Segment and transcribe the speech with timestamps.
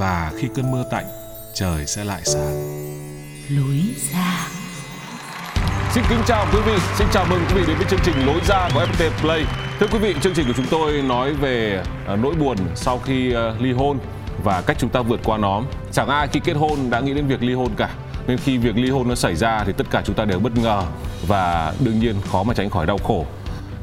[0.00, 1.04] và khi cơn mưa tạnh,
[1.54, 2.54] trời sẽ lại sáng.
[3.48, 3.80] lối
[4.12, 4.48] ra
[5.92, 8.40] Xin kính chào quý vị, xin chào mừng quý vị đến với chương trình Lối
[8.48, 9.44] ra của FPT Play.
[9.80, 13.34] Thưa quý vị, chương trình của chúng tôi nói về à, nỗi buồn sau khi
[13.34, 13.98] à, ly hôn
[14.44, 15.62] và cách chúng ta vượt qua nó.
[15.92, 17.90] Chẳng ai khi kết hôn đã nghĩ đến việc ly hôn cả.
[18.26, 20.56] Nên khi việc ly hôn nó xảy ra thì tất cả chúng ta đều bất
[20.56, 20.82] ngờ
[21.26, 23.26] và đương nhiên khó mà tránh khỏi đau khổ.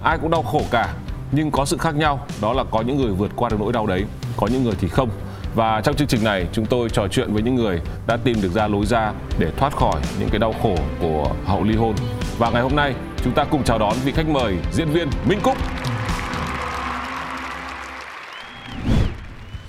[0.03, 0.93] Ai cũng đau khổ cả,
[1.31, 3.87] nhưng có sự khác nhau, đó là có những người vượt qua được nỗi đau
[3.87, 4.05] đấy,
[4.37, 5.09] có những người thì không.
[5.55, 8.51] Và trong chương trình này chúng tôi trò chuyện với những người đã tìm được
[8.53, 11.95] ra lối ra để thoát khỏi những cái đau khổ của hậu ly hôn.
[12.37, 15.39] Và ngày hôm nay chúng ta cùng chào đón vị khách mời diễn viên Minh
[15.43, 15.57] Cúc.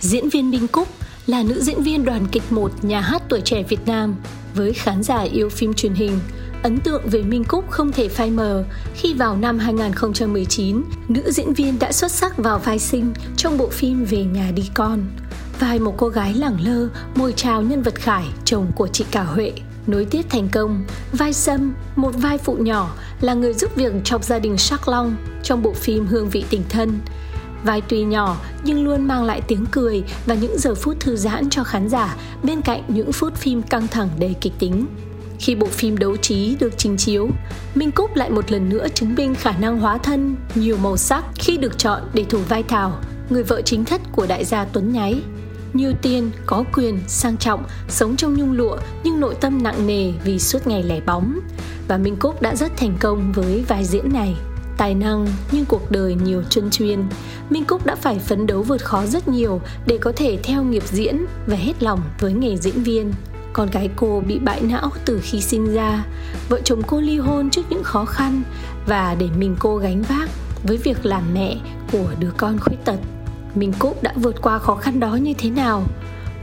[0.01, 0.89] Diễn viên Minh Cúc
[1.27, 4.17] là nữ diễn viên đoàn kịch 1 nhà hát tuổi trẻ Việt Nam.
[4.55, 6.19] Với khán giả yêu phim truyền hình,
[6.62, 11.53] ấn tượng về Minh Cúc không thể phai mờ khi vào năm 2019, nữ diễn
[11.53, 15.01] viên đã xuất sắc vào vai sinh trong bộ phim Về nhà đi con.
[15.59, 19.22] Vai một cô gái lẳng lơ, môi chào nhân vật Khải, chồng của chị Cả
[19.22, 19.53] Huệ.
[19.87, 24.22] Nối tiếp thành công, vai Sâm, một vai phụ nhỏ, là người giúp việc trong
[24.22, 26.99] gia đình Sắc Long trong bộ phim Hương vị tình thân.
[27.65, 31.50] Vai tuy nhỏ nhưng luôn mang lại tiếng cười và những giờ phút thư giãn
[31.50, 34.87] cho khán giả bên cạnh những phút phim căng thẳng đầy kịch tính.
[35.38, 37.28] Khi bộ phim đấu trí được trình chiếu,
[37.75, 41.25] Minh Cúc lại một lần nữa chứng minh khả năng hóa thân nhiều màu sắc
[41.34, 42.99] khi được chọn để thủ vai Thảo,
[43.31, 45.21] người vợ chính thất của đại gia Tuấn Nháy.
[45.73, 50.12] Nhiều tiền, có quyền, sang trọng, sống trong nhung lụa nhưng nội tâm nặng nề
[50.25, 51.41] vì suốt ngày lẻ bóng.
[51.89, 54.37] Và Minh Cúc đã rất thành công với vai diễn này.
[54.77, 57.05] Tài năng nhưng cuộc đời nhiều chân chuyên,
[57.51, 60.83] Minh Cúc đã phải phấn đấu vượt khó rất nhiều để có thể theo nghiệp
[60.87, 63.12] diễn và hết lòng với nghề diễn viên.
[63.53, 66.05] Con gái cô bị bại não từ khi sinh ra,
[66.49, 68.43] vợ chồng cô ly hôn trước những khó khăn
[68.87, 70.29] và để mình cô gánh vác
[70.62, 71.56] với việc làm mẹ
[71.93, 72.99] của đứa con khuyết tật.
[73.58, 75.82] Minh Cúc đã vượt qua khó khăn đó như thế nào?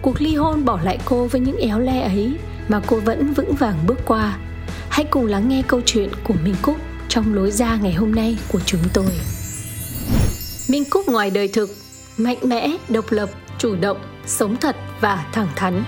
[0.01, 2.37] Cuộc ly hôn bỏ lại cô với những éo le ấy
[2.67, 4.37] mà cô vẫn vững vàng bước qua.
[4.89, 6.75] Hãy cùng lắng nghe câu chuyện của Minh Cúc
[7.09, 9.05] trong lối ra ngày hôm nay của chúng tôi.
[10.69, 11.69] Minh Cúc ngoài đời thực,
[12.17, 15.83] mạnh mẽ, độc lập, chủ động, sống thật và thẳng thắn.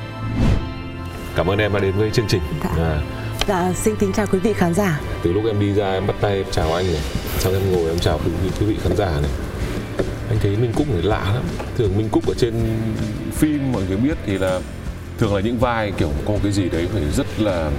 [1.35, 2.41] Cảm ơn em đã đến với chương trình.
[2.63, 2.69] Dạ.
[2.83, 3.01] À,
[3.47, 4.99] Dạ, xin kính chào quý vị khán giả.
[5.23, 7.01] từ lúc em đi ra em bắt tay em chào anh này,
[7.39, 9.31] xong em ngồi em chào quý vị, quý vị khán giả này.
[10.29, 11.43] Anh thấy Minh Cúc người lạ lắm.
[11.77, 12.53] Thường Minh Cúc ở trên
[13.31, 14.61] phim mọi người biết thì là
[15.17, 17.71] thường là những vai kiểu có cái gì đấy phải rất là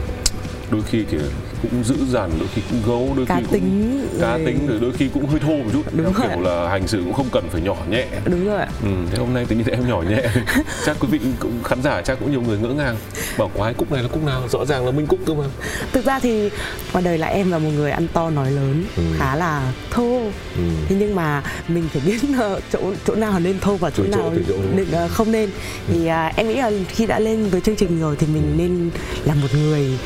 [0.70, 1.20] đôi khi kiểu
[1.62, 4.66] cũng dữ dằn đôi khi cũng gấu đôi Cá khi cũng tính, cá rồi- tính
[4.66, 6.42] rồi đôi khi cũng hơi thô một chút Đúng kiểu rồi.
[6.54, 8.68] là hành xử cũng không cần phải nhỏ nhẹ Đúng rồi ạ.
[8.82, 10.22] Ừ, thế hôm nay tự nhiên em nhỏ nhẹ
[10.86, 12.96] chắc quý vị cũng khán giả chắc cũng nhiều người ngỡ ngàng
[13.38, 15.44] bảo quái cúc này là cúc nào rõ ràng là minh cúc cơ mà
[15.92, 16.50] Thực ra thì
[16.92, 19.02] ngoài đời là em là một người ăn to nói lớn, Ừ.
[19.18, 20.20] khá là thô.
[20.56, 20.62] ừ.
[20.88, 24.18] Thế nhưng mà mình phải biết ờ, chỗ chỗ nào nên thô và chỗ chỗ,
[24.18, 24.54] nào chỗ.
[24.76, 25.50] nên, ờ, không nên.
[25.88, 28.90] Thì à, em nghĩ là khi đã lên với chương trình rồi thì mình nên
[29.24, 29.98] là một người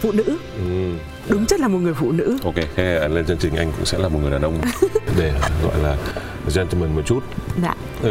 [0.00, 0.24] phụ nữ,
[0.56, 0.92] Ừ.
[1.28, 2.36] đúng chất là một người phụ nữ.
[2.44, 4.60] ok thế lên chương trình anh cũng sẽ là một người đàn ông
[5.18, 5.32] để
[5.62, 5.96] gọi là
[6.54, 7.20] gentleman một chút.
[7.62, 7.74] Dạ.
[8.02, 8.10] ờ,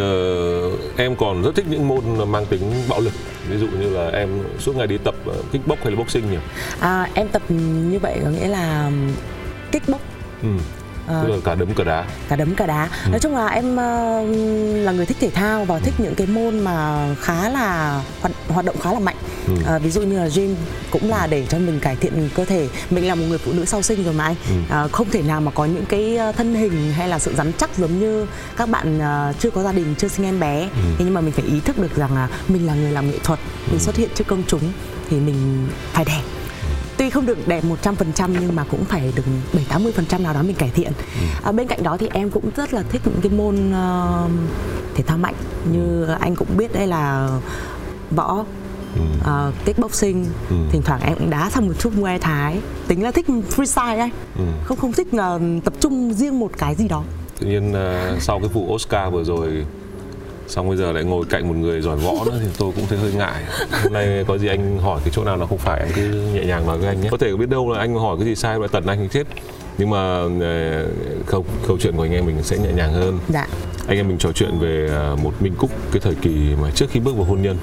[0.98, 3.13] em còn rất thích những môn mang tính bạo lực
[3.50, 4.30] ví dụ như là em
[4.60, 6.38] suốt ngày đi tập ờ, kickbox hay là boxing nhỉ?
[6.80, 7.42] À, em tập
[7.92, 8.92] như vậy có nghĩa là
[9.72, 10.01] kickbox.
[10.44, 10.48] Ừ.
[11.24, 12.06] Tức là cả đấm cả đá.
[12.30, 12.90] Cả đấm cả đá.
[13.10, 14.24] Nói chung là em ờ,
[14.83, 18.66] là người thích thể thao và thích những cái môn mà khá là hoạt, hoạt
[18.66, 19.16] động khá là mạnh
[19.48, 19.54] Ừ.
[19.66, 20.56] Ờ, ví dụ như là gym
[20.92, 23.66] cũng là để cho mình cải thiện cơ thể mình là một người phụ nữ
[23.66, 24.56] sau sinh rồi mà anh Ừ.
[24.70, 27.52] Ờ, không thể nào mà có những cái ờ, thân hình hay là sự rắn
[27.58, 28.26] chắc giống như
[28.58, 30.68] các bạn ờ, chưa có gia đình chưa sinh em bé Ừ.
[30.98, 33.18] thế nhưng mà mình phải ý thức được rằng là mình là người làm nghệ
[33.24, 33.40] thuật
[33.72, 34.62] mình xuất hiện trước công chúng
[35.10, 36.22] thì mình phải đẹp
[36.98, 39.24] tuy không được đẹp 100% nhưng mà cũng phải được
[39.54, 40.92] 7 80% nào đó mình cải thiện.
[41.44, 44.28] À, bên cạnh đó thì em cũng rất là thích những cái môn ờ,
[44.96, 45.34] thể thao mạnh
[45.72, 47.30] như anh cũng biết đây là
[48.12, 48.46] võ
[49.26, 49.48] Ừ.
[49.50, 50.56] uh, kickboxing Ừ.
[50.72, 54.10] thỉnh thoảng em cũng đá sang một chút muay thái tính là thích freestyle anh
[54.38, 54.44] Ừ.
[54.64, 57.04] không không thích là tập trung riêng một cái gì đó.
[57.40, 59.66] Tự nhiên à, sau cái vụ Oscar vừa rồi
[60.48, 62.98] xong bây giờ lại ngồi cạnh một người giỏi võ nữa thì tôi cũng thấy
[62.98, 63.44] hơi ngại.
[63.84, 66.02] Hôm nay có gì anh hỏi cái chỗ nào nó không phải em cứ
[66.34, 67.08] nhẹ nhàng nói với anh nhé.
[67.12, 69.28] Có thể biết đâu là anh hỏi cái gì sai lại tận anh thì chết.
[69.78, 70.88] Nhưng mà ờ,
[71.26, 73.20] câu câu chuyện của anh em mình sẽ nhẹ nhàng hơn.
[73.30, 73.48] Dạ.
[73.88, 74.90] Anh em mình trò chuyện về
[75.24, 77.58] một Minh Cúc cái thời kỳ mà trước khi bước vào hôn nhân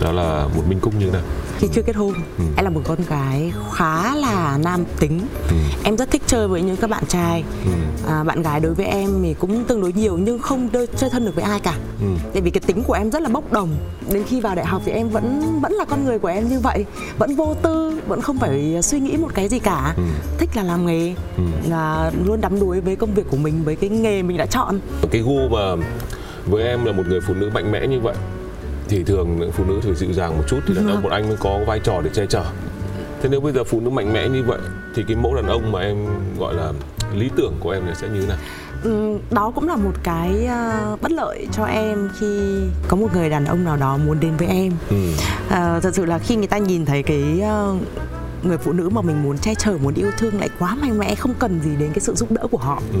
[0.00, 1.22] đó là một Minh Cúc như thế nào
[1.58, 2.44] khi chưa kết hôn Ừ.
[2.56, 5.54] em là một con gái khá là nam tính Ừ.
[5.84, 7.70] em rất thích chơi với những các bạn trai Ừ.
[8.08, 11.10] à, bạn gái đối với em thì cũng tương đối nhiều nhưng không đôi, chơi
[11.10, 12.06] thân được với ai cả Ừ.
[12.32, 13.68] tại vì cái tính của em rất là bốc đồng
[14.12, 16.60] đến khi vào đại học thì em vẫn vẫn là con người của em như
[16.60, 16.84] vậy
[17.18, 20.02] vẫn vô tư vẫn không phải suy nghĩ một cái gì cả Ừ.
[20.38, 21.42] thích là làm nghề Ừ.
[21.68, 24.80] là luôn đắm đuối với công việc của mình với cái nghề mình đã chọn
[25.10, 25.76] cái gu mà
[26.46, 28.14] với em là một người phụ nữ mạnh mẽ như vậy
[28.90, 31.36] thì thường phụ nữ phải dịu dàng một chút thì đàn ông một anh mới
[31.36, 32.44] có vai trò để che chở
[33.22, 34.58] thế nếu bây giờ phụ nữ mạnh mẽ như vậy
[34.94, 35.96] thì cái mẫu đàn ông mà em
[36.38, 36.72] gọi là
[37.14, 38.36] lý tưởng của em sẽ như thế nào
[38.84, 42.58] Ừm, đó cũng là một cái à, bất lợi cho em khi
[42.88, 44.96] có một người đàn ông nào đó muốn đến với em ừ.
[45.48, 47.74] À, thật sự là khi người ta nhìn thấy cái ờ,
[48.42, 51.14] người phụ nữ mà mình muốn che chở muốn yêu thương lại quá mạnh mẽ
[51.14, 52.98] không cần gì đến cái sự giúp đỡ của họ Ừ.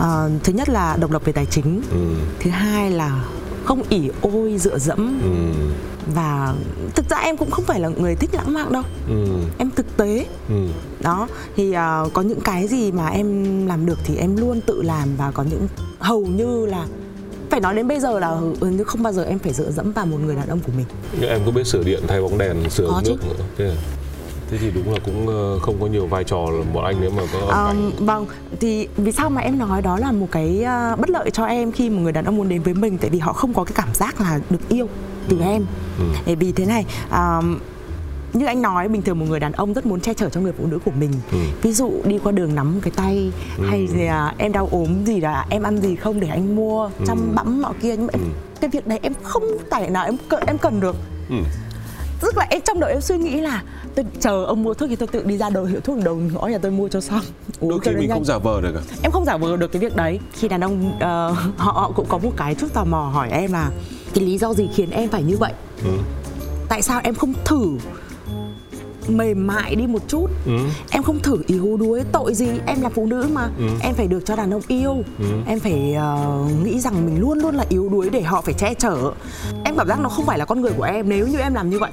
[0.00, 0.08] À,
[0.44, 1.98] thứ nhất là độc lập về tài chính Ừ.
[2.40, 3.24] thứ hai là
[3.64, 5.30] không ỉ ôi dựa dẫm Ừ.
[6.14, 6.54] và
[6.94, 9.24] thực ra em cũng không phải là người thích lãng mạn đâu Ừ.
[9.58, 10.54] em thực tế Ừ.
[11.00, 14.82] đó thì à, có những cái gì mà em làm được thì em luôn tự
[14.82, 15.68] làm và có những
[15.98, 16.86] hầu như là
[17.50, 20.06] phải nói đến bây giờ là như không bao giờ em phải dựa dẫm vào
[20.06, 20.86] một người đàn ông của mình
[21.20, 23.10] Nhưng em có biết sửa điện thay bóng đèn sửa Có chứ.
[23.10, 23.74] nước nữa thế, à?
[24.50, 27.10] Thế thì đúng là cũng ờ, không có nhiều vai trò là một anh nếu
[27.10, 28.26] mà có âm Ờ, cảnh vâng
[28.60, 31.72] thì vì sao mà em nói đó là một cái à, bất lợi cho em
[31.72, 32.98] khi một người đàn ông muốn đến với mình?
[32.98, 34.88] Tại vì họ không có cái cảm giác là được yêu
[35.28, 35.64] từ em.
[36.26, 36.34] Ừ.
[36.34, 37.40] Vì thế này à,
[38.32, 40.52] như anh nói bình thường một người đàn ông rất muốn che chở cho người
[40.58, 41.12] phụ nữ của mình.
[41.32, 41.38] Ừ.
[41.62, 43.32] ví dụ đi qua đường nắm cái tay
[43.68, 47.34] hay là em đau ốm gì là em ăn gì không để anh mua chăm
[47.34, 47.96] bẵm nọ kia.
[47.96, 48.22] Nhưng mà em,
[48.60, 50.96] cái việc này em không thể nào em cần, em cần được.
[51.30, 51.36] Ừ.
[52.20, 53.62] tức là em trong đầu em suy nghĩ là
[53.94, 56.46] tôi chờ ông mua thuốc thì tôi tự đi ra đầu hiệu thuốc đầu ngõ
[56.46, 57.20] nhà tôi mua cho xong
[57.60, 58.10] uống đôi khi mình nhanh.
[58.10, 60.60] không giả vờ được à em không giả vờ được cái việc đấy khi đàn
[60.60, 63.70] ông ờ, họ, họ cũng có một cái chút tò mò hỏi em là
[64.14, 65.52] cái lý do gì khiến em phải như vậy
[65.84, 65.90] Ừ.
[66.68, 67.76] tại sao em không thử
[69.08, 70.52] mềm mại đi một chút Ừ.
[70.90, 73.64] em không thử yếu đuối tội gì em là phụ nữ mà Ừ.
[73.80, 75.24] em phải được cho đàn ông yêu Ừ.
[75.46, 78.74] em phải ờ, nghĩ rằng mình luôn luôn là yếu đuối để họ phải che
[78.74, 79.12] chở
[79.64, 81.70] em cảm giác nó không phải là con người của em nếu như em làm
[81.70, 81.90] như vậy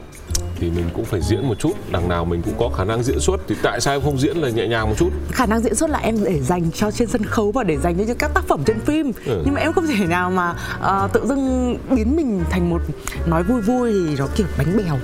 [0.60, 1.72] thì mình cũng phải diễn một chút.
[1.92, 4.38] Đằng nào mình cũng có khả năng diễn xuất thì tại sao em không diễn
[4.38, 5.10] là nhẹ nhàng một chút?
[5.32, 8.08] Khả năng diễn xuất là em để dành cho trên sân khấu và để dành
[8.08, 9.12] cho các tác phẩm trên phim.
[9.26, 9.42] Ừ.
[9.46, 12.82] nhưng mà em không thể nào mà ờ, tự dưng biến mình thành một
[13.26, 14.98] nói vui vui thì nó kiểu bánh bèo.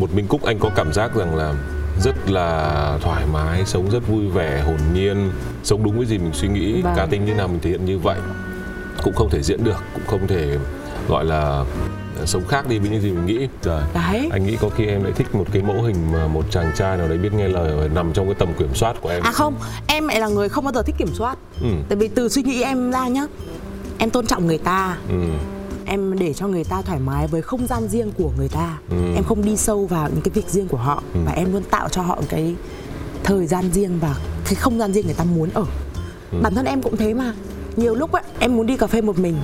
[0.00, 1.54] Một Minh Cúc anh có cảm giác rằng là
[2.00, 5.30] rất là thoải mái sống rất vui vẻ hồn nhiên
[5.62, 6.92] sống đúng với gì mình suy nghĩ Vâng.
[6.96, 8.18] cá tính như nào mình thể hiện như vậy
[9.02, 10.58] cũng không thể diễn được cũng không thể
[11.08, 11.64] gọi là
[12.26, 13.48] sống khác đi với những gì mình nghĩ.
[13.62, 14.28] Trời đấy.
[14.32, 16.96] anh nghĩ có khi em lại thích một cái mẫu hình mà một chàng trai
[16.96, 19.22] nào đấy biết nghe lời và nằm trong cái tầm kiểm soát của em.
[19.22, 19.54] À không
[19.86, 21.38] em lại là người không bao giờ thích kiểm soát.
[21.62, 21.68] Ừ.
[21.88, 23.26] Tại vì từ suy nghĩ em ra nhá
[23.98, 24.96] em tôn trọng người ta.
[25.08, 25.14] Ừ.
[25.86, 28.78] Em để cho người ta thoải mái với không gian riêng của người ta.
[28.90, 28.96] Ừ.
[29.14, 31.02] em không đi sâu vào những cái việc riêng của họ.
[31.14, 31.20] Ừ.
[31.26, 32.54] và em luôn tạo cho họ cái
[33.24, 34.14] thời gian riêng và
[34.44, 35.64] cái không gian riêng người ta muốn ở.
[36.32, 36.38] Ừ.
[36.42, 37.34] bản thân em cũng thế mà.
[37.76, 39.36] Nhiều lúc ấy, em muốn đi cà phê một mình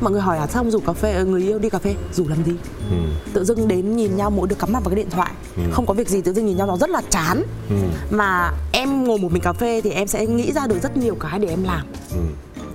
[0.00, 1.94] mọi người hỏi là không rủ cà phê ờ, người yêu đi cà phê?
[2.12, 2.52] Rủ làm gì?
[2.90, 2.96] Ừ.
[3.32, 5.30] Tự dưng đến nhìn nhau mỗi đứa cắm mặt vào cái điện thoại.
[5.56, 5.62] Ừ.
[5.72, 7.42] không có việc gì tự dưng nhìn nhau nó rất là chán.
[7.70, 7.76] Ừ.
[8.10, 11.14] Mà em ngồi một mình cà phê thì em sẽ nghĩ ra được rất nhiều
[11.20, 11.86] cái để em làm.
[12.10, 12.20] Ừ.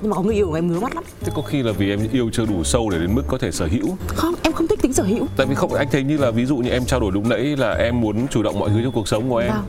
[0.01, 1.03] Nhưng mà có người yêu của em ngứa mắt lắm.
[1.21, 3.51] Thế có khi là vì em yêu chưa đủ sâu để đến mức có thể
[3.51, 3.97] sở hữu?
[4.07, 5.27] Không em không thích tính sở hữu.
[5.37, 7.39] Tại vì không anh thấy như là ví dụ như em trao đổi lúc nãy
[7.57, 9.51] là em muốn chủ động mọi thứ trong cuộc sống của em.
[9.51, 9.63] Vâng.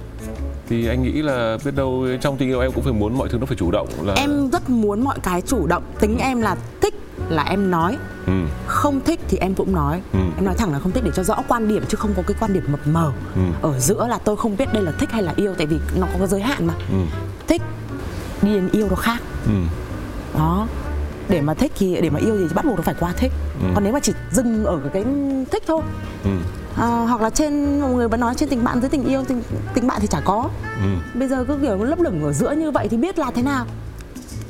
[0.69, 3.39] thì anh nghĩ là biết đâu trong tình yêu em cũng phải muốn mọi thứ
[3.39, 5.83] nó phải chủ động là em rất muốn mọi cái chủ động.
[6.01, 6.95] Tính em là thích
[7.33, 7.99] là em nói.
[8.27, 8.33] Ừ.
[8.67, 10.03] Không thích thì em cũng nói.
[10.13, 10.19] Ừ.
[10.37, 12.37] em nói thẳng là không thích để cho rõ quan điểm chứ không có cái
[12.41, 13.13] quan điểm mập mờ.
[13.35, 13.41] Ừ.
[13.63, 16.07] ở giữa là tôi không biết đây là thích hay là yêu tại vì nó
[16.21, 16.75] có giới hạn mà.
[16.91, 16.99] Ừ.
[17.49, 17.63] Thích
[18.43, 19.23] đi đến yêu nó khác.
[19.47, 19.53] Ừ.
[20.35, 20.67] Đó.
[21.29, 23.33] Để mà thích thì để mà yêu thì bắt buộc nó phải qua thích.
[23.63, 23.67] Ừ.
[23.75, 25.05] còn nếu mà chỉ dừng ở cái
[25.51, 25.83] thích thôi.
[26.25, 26.31] Ừ.
[26.77, 29.43] À, hoặc là trên mọi người vẫn nói trên tình bạn dưới tình yêu tình,
[29.75, 30.51] tình bạn thì chả có.
[30.83, 31.19] Ừ.
[31.19, 33.67] Bây giờ cứ kiểu lấp lửng ở giữa như vậy thì biết là thế nào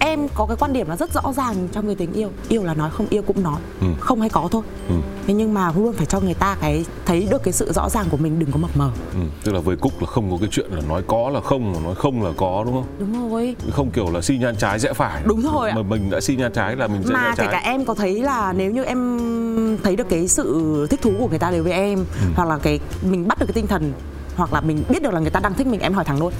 [0.04, 2.74] em có cái quan điểm là rất rõ ràng trong cái tình yêu yêu là
[2.74, 3.86] nói không yêu cũng nói Ừ.
[4.00, 4.94] không hay có thôi Ừ.
[5.26, 8.06] thế nhưng mà luôn phải cho người ta cái thấy được cái sự rõ ràng
[8.10, 9.20] của mình đừng có mập mờ ừ.
[9.44, 11.78] tức là với cúc là không có cái chuyện là nói có là không mà
[11.84, 14.92] nói không là có đúng không đúng rồi không kiểu là xi nhan trái rẽ
[14.92, 15.76] phải Đúng rồi ạ.
[15.76, 18.52] mà mình đã xi nhan trái là mình mà kể cả em có thấy là
[18.52, 21.98] nếu như em thấy được cái sự thích thú của người ta đối với em
[21.98, 22.26] Ừ.
[22.36, 22.80] hoặc là cái
[23.10, 23.92] mình bắt được cái tinh thần
[24.36, 26.32] hoặc là mình biết được là người ta đang thích mình em hỏi thẳng luôn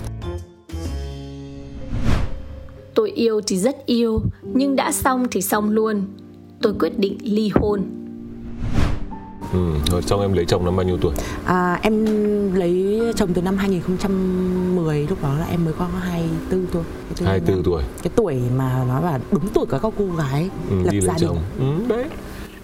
[3.13, 6.03] Tôi yêu thì rất yêu, nhưng đã xong thì xong luôn.
[6.63, 7.81] Tôi quyết định ly hôn.
[9.53, 9.59] ừ.
[9.91, 11.13] rồi xong em lấy chồng năm bao nhiêu tuổi?
[11.45, 12.05] À, em
[12.55, 17.29] lấy chồng từ năm 2010 lúc đó là em mới có 24 tuổi Cái tuổi
[17.29, 17.83] 24 tuổi.
[18.03, 21.13] cái tuổi mà nói là đúng tuổi của các cô gái ừ, lập đi gia
[21.13, 21.29] đình.
[21.29, 21.39] chồng.
[21.59, 22.05] Ừ, đấy.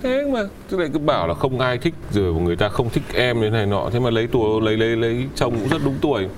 [0.03, 0.41] Thế mà
[0.71, 3.51] tức là cứ bảo là không ai thích rồi người ta không thích em như
[3.51, 3.91] này nọ.
[3.93, 6.29] Thế mà lấy tuổi lấy lấy lấy chồng cũng rất đúng tuổi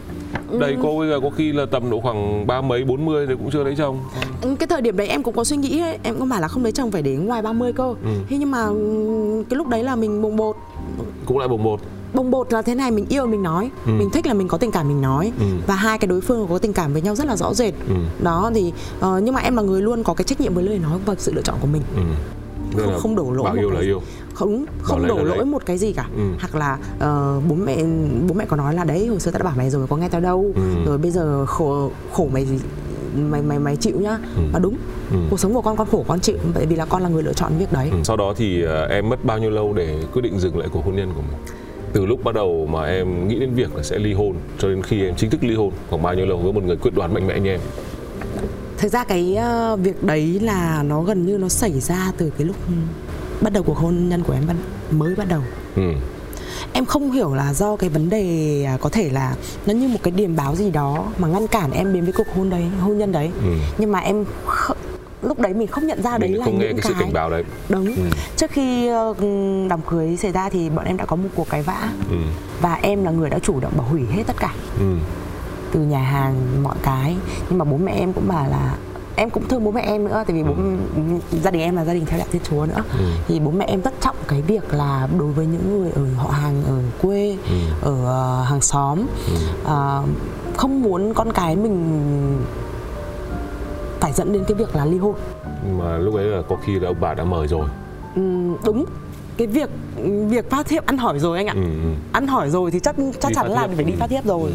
[0.59, 3.35] đây cô bây giờ có khi là tầm độ khoảng ba mấy bốn mươi thì
[3.35, 3.99] cũng chưa lấy chồng
[4.43, 6.49] Ừ, cái thời điểm đấy em cũng có suy nghĩ ấy, em cũng bảo là
[6.49, 8.09] không lấy chồng phải đến ngoài 30 cơ Ừ.
[8.29, 10.57] thế nhưng mà ừ, cái lúc đấy là mình bồng bột
[11.27, 11.81] cũng lại bồng bột
[12.15, 13.91] bồng bột là thế này mình yêu mình nói Ừ.
[13.99, 15.45] mình thích là mình có tình cảm mình nói Ừ.
[15.67, 17.95] và hai cái đối phương có tình cảm với nhau rất là rõ rệt Ừ.
[18.23, 20.79] đó thì ờ, nhưng mà em là người luôn có cái trách nhiệm với lời
[20.79, 22.03] nói và sự lựa chọn của mình ừ.
[22.77, 23.87] Không không đổ lỗi bảo một yêu là gì.
[23.87, 24.03] yêu
[24.35, 26.23] không không đổ lỗi một cái gì cả Ừ.
[26.41, 27.77] hoặc là ờ, bố mẹ
[28.29, 30.09] bố mẹ có nói là đấy hồi xưa tao đã bảo mày rồi có nghe
[30.09, 30.63] tao đâu Ừ.
[30.87, 32.47] rồi bây giờ khổ khổ mày
[33.17, 34.43] mày mày mày chịu nhá Ừ.
[34.53, 34.77] và đúng
[35.11, 35.17] Ừ.
[35.31, 37.33] cuộc sống của con con khổ con chịu bởi vì là con là người lựa
[37.33, 40.23] chọn việc đấy Ừ, sau đó thì ờ, em mất bao nhiêu lâu để quyết
[40.23, 41.39] định dừng lại cuộc hôn nhân của mình
[41.93, 44.83] từ lúc bắt đầu mà em nghĩ đến việc là sẽ ly hôn cho đến
[44.83, 47.15] khi em chính thức ly hôn khoảng bao nhiêu lâu với một người quyết đoán
[47.15, 47.61] mạnh mẽ như em
[48.81, 52.47] thực ra cái ờ, việc đấy là nó gần như nó xảy ra từ cái
[52.47, 52.57] lúc
[53.41, 54.57] bắt đầu cuộc hôn nhân của em bắt,
[54.91, 55.41] mới bắt đầu
[55.77, 55.83] ừ.
[56.73, 59.35] em không hiểu là do cái vấn đề à, có thể là
[59.67, 62.27] nó như một cái điềm báo gì đó mà ngăn cản em đến với cuộc
[62.37, 63.53] hôn đấy hôn nhân đấy Ừ.
[63.79, 64.75] nhưng mà em kh-
[65.23, 67.13] lúc đấy mình không nhận ra đấy mình là không nghe những cái sự cảnh
[67.13, 68.03] báo đấy đúng Ừ.
[68.37, 69.15] trước khi ờ,
[69.69, 72.17] đám cưới xảy ra thì bọn em đã có một cuộc cái vã ừ.
[72.61, 74.97] và em là người đã chủ động bảo hủy hết tất cả Ừ.
[75.73, 77.17] từ nhà hàng mọi cái.
[77.49, 78.77] Nhưng mà bố mẹ em cũng bảo là
[79.17, 80.55] em cũng thương bố mẹ em nữa tại vì bố
[81.31, 82.83] gia đình em là gia đình theo đạo thiên chúa nữa.
[82.99, 83.05] Ừ.
[83.29, 86.31] thì bố mẹ em rất trọng cái việc là đối với những người ở họ
[86.31, 87.55] hàng ở quê Ừ.
[87.83, 89.07] ở ờ, hàng xóm.
[89.65, 90.03] Ờ,
[90.57, 92.39] không muốn con cái mình
[94.01, 95.15] phải dẫn đến cái việc là ly hôn.
[95.79, 97.69] Mà lúc ấy là có khi là ông bà đã mời rồi.
[98.15, 98.85] Ừm, đúng
[99.41, 99.71] cái việc
[100.29, 101.61] việc phát thiếp ăn hỏi rồi anh ạ ừ.
[101.63, 101.91] ừ.
[102.13, 103.77] ăn hỏi rồi thì chắc chắc Đi chắn là thiếp.
[103.77, 103.97] phải đi Ừ.
[104.01, 104.51] phát thiếp rồi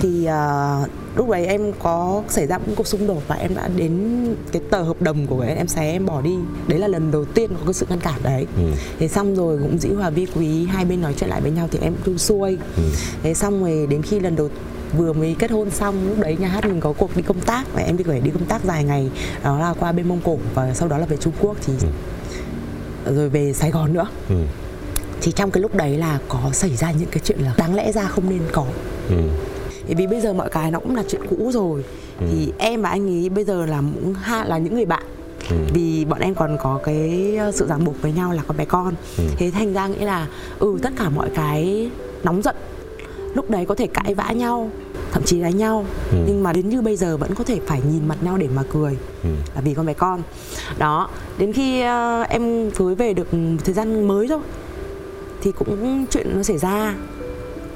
[0.00, 0.76] thì à,
[1.16, 3.98] lúc đấy em có xảy ra một cuộc xung đột và em đã đến
[4.52, 6.34] cái tờ hợp đồng của em em xé em bỏ đi
[6.68, 8.62] đấy là lần đầu tiên có cái sự ngăn cản đấy Ừ.
[8.98, 11.68] thế xong rồi cũng dĩ hòa vi quý hai bên nói chuyện lại với nhau
[11.70, 12.82] thì em tu xuôi Ừ.
[13.22, 14.48] thế xong rồi đến khi lần đầu
[14.98, 17.64] vừa mới kết hôn xong lúc đấy nhà hát mình có cuộc đi công tác
[17.74, 19.10] và em đi phải đi công tác dài ngày
[19.44, 21.72] đó là qua bên mông cổ và sau đó là về trung quốc thì
[23.14, 24.34] rồi về sài gòn nữa Ừ.
[25.20, 27.92] thì trong cái lúc đấy là có xảy ra những cái chuyện là đáng lẽ
[27.92, 28.64] ra không nên có
[29.08, 29.16] Ừ.
[29.86, 31.84] Bởi vì bây giờ mọi cái nó cũng là chuyện cũ rồi
[32.20, 35.02] thì em và anh ấy bây giờ là cũng ha là những người bạn
[35.50, 35.56] Ừ.
[35.74, 38.64] vì bọn em còn có cái ờ, sự ràng buộc với nhau là con bé
[38.64, 39.24] con Ừ.
[39.36, 40.26] thế thành ra nghĩa là
[40.58, 41.90] ừ tất cả mọi cái
[42.24, 42.56] nóng giận
[43.34, 44.70] lúc đấy có thể cãi vã nhau
[45.16, 46.16] thậm chí đánh nhau Ừ.
[46.26, 48.62] nhưng mà đến như bây giờ vẫn có thể phải nhìn mặt nhau để mà
[48.72, 49.28] cười Ừ.
[49.54, 50.22] là vì con bé con
[50.78, 51.08] đó
[51.38, 53.28] đến khi ờ, em cưới về được
[53.64, 54.40] thời gian mới thôi
[55.42, 56.94] thì cũng chuyện nó xảy ra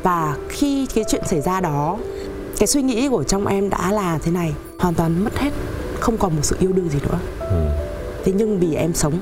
[0.02, 1.99] và khi cái chuyện xảy ra đó
[2.59, 5.50] cái suy nghĩ của trong em đã là thế này hoàn toàn mất hết
[6.00, 7.66] không còn một sự yêu đương gì nữa Ừ.
[8.25, 9.14] thế nhưng vì em sống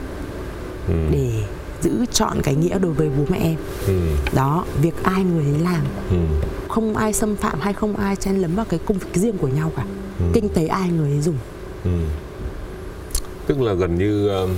[0.89, 0.95] Ừ.
[1.11, 1.31] để
[1.83, 3.57] giữ chọn cái nghĩa đối với bố mẹ em
[3.87, 3.93] Ừ.
[4.35, 6.17] đó việc ai người ấy làm Ừ.
[6.79, 9.49] không ai xâm phạm hay không ai chen lấn vào cái công việc riêng của
[9.49, 9.85] nhau cả
[10.19, 10.25] Ừ.
[10.35, 11.37] kinh tế ai người ấy dùng
[11.85, 11.91] Ừ.
[13.47, 14.49] tức là gần như ờ,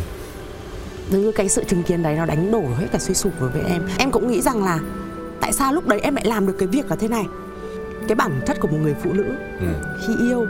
[1.11, 3.51] Giống như cái sự chứng kiến đấy nó đánh đổ hết cả suy sụp đối
[3.51, 4.79] với em Em cũng nghĩ rằng là
[5.41, 7.25] Tại sao lúc đấy em lại làm được cái việc là thế này
[8.09, 9.25] Cái bản chất của một người phụ nữ
[9.61, 9.67] ừ.
[10.07, 10.47] Khi yêu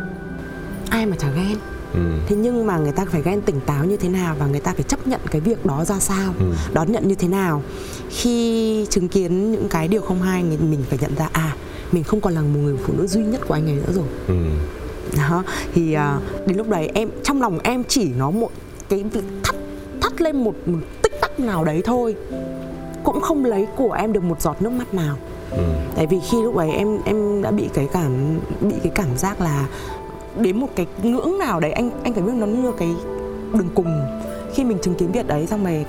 [0.91, 1.57] Ai mà chả ghen
[1.95, 2.01] Ừ.
[2.27, 4.73] Thế nhưng mà người ta phải ghen tỉnh táo như thế nào Và người ta
[4.73, 6.45] phải chấp nhận cái việc đó ra sao Ừ.
[6.73, 7.63] Đón nhận như thế nào
[8.11, 11.57] Khi chứng kiến những cái điều không hay Mình phải nhận ra À
[11.93, 14.05] mình không còn là một người phụ nữ duy nhất của anh ấy nữa rồi
[14.29, 14.35] Ừ.
[15.19, 15.45] đó
[15.75, 18.51] thì à, đến lúc đấy em trong lòng em chỉ nó một
[18.89, 19.55] cái việc thắt
[20.01, 22.17] thắt lên một, một tích tắc nào đấy thôi
[23.05, 25.17] cũng không lấy của em được một giọt nước mắt nào
[25.51, 25.63] Ừ.
[25.97, 29.41] tại vì khi lúc ấy em em đã bị cái cảm bị cái cảm giác
[29.41, 29.67] là
[30.37, 32.95] đến một cái ngưỡng nào đấy anh anh phải biết nó như cái
[33.53, 34.01] đường cùng
[34.55, 35.87] khi mình chứng kiến việc đấy xong rồi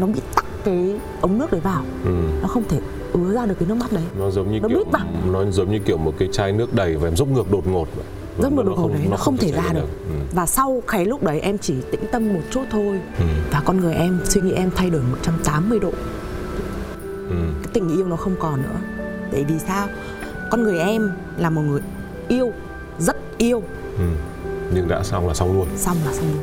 [0.00, 2.10] nó bị tắc cái ống nước đấy vào Ừ.
[2.42, 2.78] nó không thể
[3.12, 4.78] ứa ra được cái nước mắt đấy nó giống như Nó kiểu
[5.32, 7.88] nó giống như kiểu một cái chai nước đầy và em dốc ngược đột ngột
[7.96, 8.04] vậy.
[8.38, 9.86] Nó đục ngầu không- đấy nó nó không thể ra được được.
[10.08, 10.14] Ừ.
[10.34, 13.24] và sau cái lúc đấy em chỉ tĩnh tâm một chút thôi Ừ.
[13.50, 15.90] và con người em suy nghĩ em thay đổi 180 độ
[17.30, 17.36] Ừ.
[17.62, 18.78] cái tình yêu nó không còn nữa
[19.32, 19.88] tại vì sao
[20.50, 21.80] con người em là một người
[22.28, 22.54] yêu rất
[23.42, 23.62] yêu
[23.98, 24.04] Ừ.
[24.74, 26.42] nhưng đã xong là xong luôn xong là xong luôn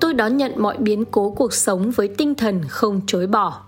[0.00, 3.60] Tôi đón nhận mọi biến cố cuộc sống với tinh thần không chối bỏ.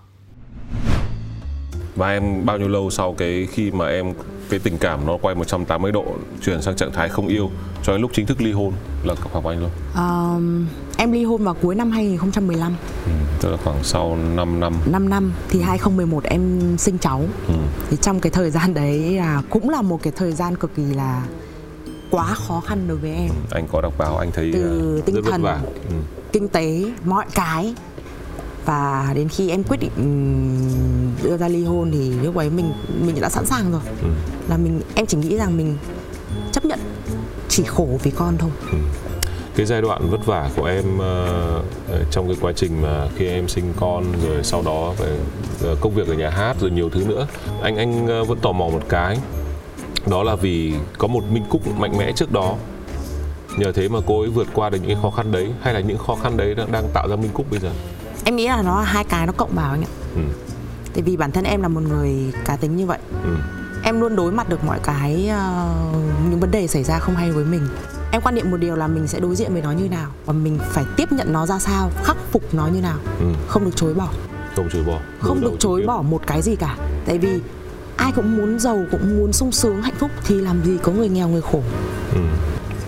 [1.95, 4.13] và em bao nhiêu lâu sau cái khi mà em
[4.49, 6.05] cái tình cảm nó quay 180 độ
[6.45, 7.49] chuyển sang trạng thái không yêu
[7.83, 8.73] cho đến lúc chính thức ly hôn
[9.03, 13.11] là khoảng bao nhiêu lâu Ờm, em ly hôn vào cuối năm 2015 ừ.
[13.41, 17.53] tức là khoảng sau 5 năm 5 năm thì 2011 em sinh cháu ừ.
[17.89, 20.83] thì trong cái thời gian đấy là cũng là một cái thời gian cực kỳ
[20.83, 21.25] là
[22.11, 25.15] quá khó khăn đối với em anh có đọc báo anh thấy Từ ờ, tinh
[25.31, 25.41] thần.
[25.41, 25.59] vả
[25.89, 25.95] ừ.
[26.31, 27.75] kinh tế mọi cái
[28.65, 29.91] và đến khi em quyết định
[31.23, 32.73] đưa ra ly hôn thì lúc ấy mình
[33.05, 33.81] mình đã sẵn sàng rồi.
[34.01, 34.07] Ừ.
[34.49, 35.77] là mình em chỉ nghĩ rằng mình
[36.51, 36.79] chấp nhận
[37.49, 38.49] chỉ khổ vì con thôi.
[39.55, 41.61] Cái giai đoạn vất vả của em ờ,
[42.11, 45.17] trong cái quá trình mà khi em sinh con rồi sau đó về
[45.63, 47.27] ờ, công việc ở nhà hát rồi nhiều thứ nữa
[47.61, 49.17] anh anh ờ, vẫn tò mò một cái.
[50.05, 52.55] Đó là vì có một minh cúc mạnh mẽ trước đó.
[53.57, 55.79] Nhờ thế mà cô ấy vượt qua được những cái khó khăn đấy hay là
[55.79, 57.69] những khó khăn đấy đang tạo ra minh cúc bây giờ
[58.25, 59.91] em nghĩ là nó là hai cái nó cộng vào anh ạ.
[60.15, 60.21] Ừ.
[60.93, 62.99] tại vì bản thân em là một người cá tính như vậy.
[63.23, 63.35] Ừ.
[63.83, 65.69] em luôn đối mặt được mọi cái ờ,
[66.29, 67.67] những vấn đề xảy ra không hay với mình.
[68.11, 70.33] Em quan niệm một điều là mình sẽ đối diện với nó như nào và
[70.33, 72.97] mình phải tiếp nhận nó ra sao khắc phục nó như nào.
[73.19, 73.25] Ừ.
[73.47, 74.07] không được chối bỏ.
[74.55, 74.99] Không chối bỏ.
[75.19, 76.77] Không được chối bỏ một cái gì cả.
[77.05, 77.39] Tại vì
[77.97, 81.09] ai cũng muốn giàu cũng muốn sung sướng hạnh phúc thì làm gì có người
[81.09, 81.61] nghèo người khổ.
[82.13, 82.19] Ừ.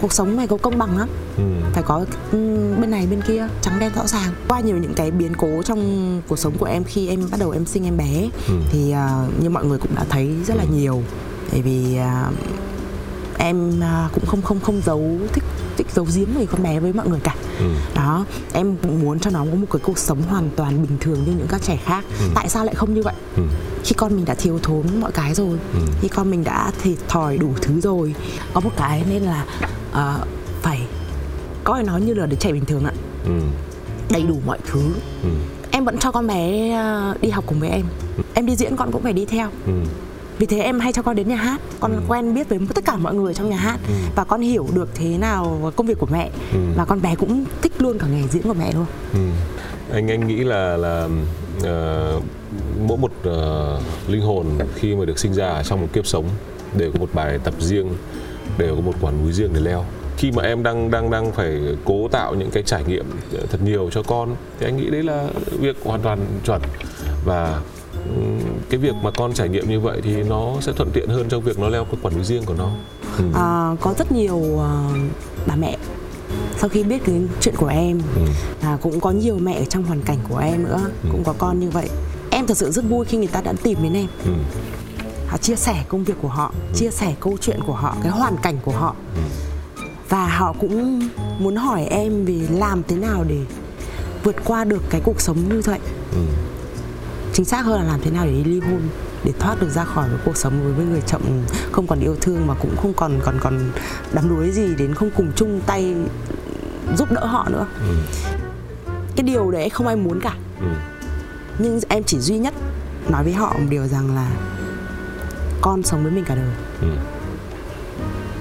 [0.01, 1.43] cuộc sống này có công bằng lắm Ừ.
[1.73, 5.11] phải có ừm, bên này bên kia trắng đen rõ ràng qua nhiều những cái
[5.11, 8.29] biến cố trong cuộc sống của em khi em bắt đầu em sinh em bé
[8.47, 8.53] Ừ.
[8.71, 11.03] thì à, như mọi người cũng đã thấy rất là nhiều
[11.51, 12.29] tại vì à,
[13.37, 15.43] em à, cũng không không không giấu thích
[15.77, 17.65] thích giấu giếm về con bé với mọi người cả Ừ.
[17.95, 21.23] đó em cũng muốn cho nó có một cái cuộc sống hoàn toàn bình thường
[21.25, 22.03] như những các trẻ khác
[22.35, 23.41] tại sao lại không như vậy Ừ.
[23.83, 25.79] khi con mình đã thiếu thốn mọi cái rồi Ừ.
[26.01, 28.15] khi con mình đã thiệt thòi đủ thứ rồi
[28.53, 29.45] có một cái nên là
[29.95, 30.19] ờ,
[30.61, 30.81] phải
[31.63, 32.91] coi nó như là đứa trẻ bình thường ạ.
[33.25, 33.31] Ừ.
[34.09, 34.81] đầy đủ mọi thứ.
[35.23, 35.29] Ừ.
[35.71, 37.85] em vẫn cho con bé ờ, đi học cùng với em.
[38.33, 39.49] Em đi diễn con cũng phải đi theo.
[39.65, 39.71] Ừ.
[40.37, 41.61] vì thế em hay cho con đến nhà hát.
[41.79, 43.79] Con quen biết với tất cả mọi người trong nhà hát.
[44.15, 46.29] Và con hiểu được thế nào công việc của mẹ.
[46.53, 46.59] Ừ.
[46.75, 48.85] và con bé cũng thích luôn cả nghề diễn của mẹ luôn.
[49.13, 49.19] Ừ.
[49.91, 51.07] anh anh nghĩ là là
[51.63, 52.19] ờ,
[52.87, 56.25] mỗi một ờ, linh hồn khi mà được sinh ra trong một kiếp sống
[56.77, 57.89] đều có một bài tập riêng
[58.57, 59.85] đều có một quả núi riêng để leo.
[60.17, 63.05] Khi mà em đang đang đang phải cố tạo những cái trải nghiệm
[63.49, 65.27] thật nhiều cho con thì anh nghĩ đấy là
[65.59, 66.61] việc hoàn toàn chuẩn.
[67.25, 67.61] Và
[68.69, 71.43] cái việc mà con trải nghiệm như vậy thì nó sẽ thuận tiện hơn trong
[71.43, 72.71] việc nó leo cái quả núi riêng của nó.
[73.33, 74.83] Ờ, có rất nhiều ờ,
[75.47, 75.77] bà mẹ
[76.57, 78.21] sau khi biết cái chuyện của em Ừ.
[78.61, 80.79] à, cũng có nhiều mẹ ở trong hoàn cảnh của em nữa
[81.11, 81.89] cũng có con như vậy.
[82.31, 84.07] Em thật sự rất vui khi người ta đã tìm đến em.
[84.25, 84.31] Ừ.
[85.35, 88.37] họ chia sẻ công việc của họ chia sẻ câu chuyện của họ cái hoàn
[88.37, 88.95] cảnh của họ
[90.09, 91.01] và họ cũng
[91.39, 93.39] muốn hỏi em về làm thế nào để
[94.23, 95.79] vượt qua được cái cuộc sống như vậy
[96.11, 96.17] Ừ.
[97.33, 98.81] chính xác hơn là làm thế nào để đi ly hôn
[99.23, 102.15] để thoát được ra khỏi cái cuộc sống với với người chồng không còn yêu
[102.21, 103.71] thương mà cũng không còn còn còn
[104.13, 105.95] đắm đuối gì đến không cùng chung tay
[106.97, 107.95] giúp đỡ họ nữa Ừ.
[109.15, 110.65] cái điều đấy không ai muốn cả Ừ.
[111.59, 112.53] nhưng em chỉ duy nhất
[113.09, 114.29] nói với họ một điều rằng là
[115.65, 116.49] con sống với mình cả đời
[116.81, 116.87] Ừ.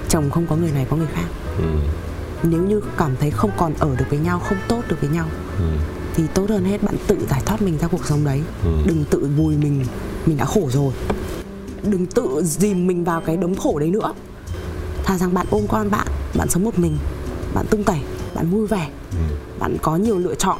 [0.09, 1.25] chồng không có người này có người khác
[1.57, 1.63] Ừ.
[2.43, 5.25] nếu như cảm thấy không còn ở được với nhau không tốt được với nhau
[5.59, 5.65] Ừ.
[6.15, 8.69] thì tốt hơn hết bạn tự giải thoát mình ra cuộc sống đấy Ừ.
[8.85, 9.85] đừng tự vùi mình
[10.25, 10.93] mình đã khổ rồi
[11.83, 14.13] đừng tự dìm mình vào cái đống khổ đấy nữa
[15.03, 16.07] thà rằng bạn ôm con bạn
[16.37, 16.97] bạn sống một mình
[17.53, 17.99] bạn tung tẩy
[18.35, 18.89] bạn vui vẻ
[19.59, 20.57] bạn có nhiều lựa chọn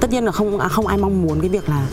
[0.00, 1.86] tất nhiên là không à, không ai mong muốn cái việc là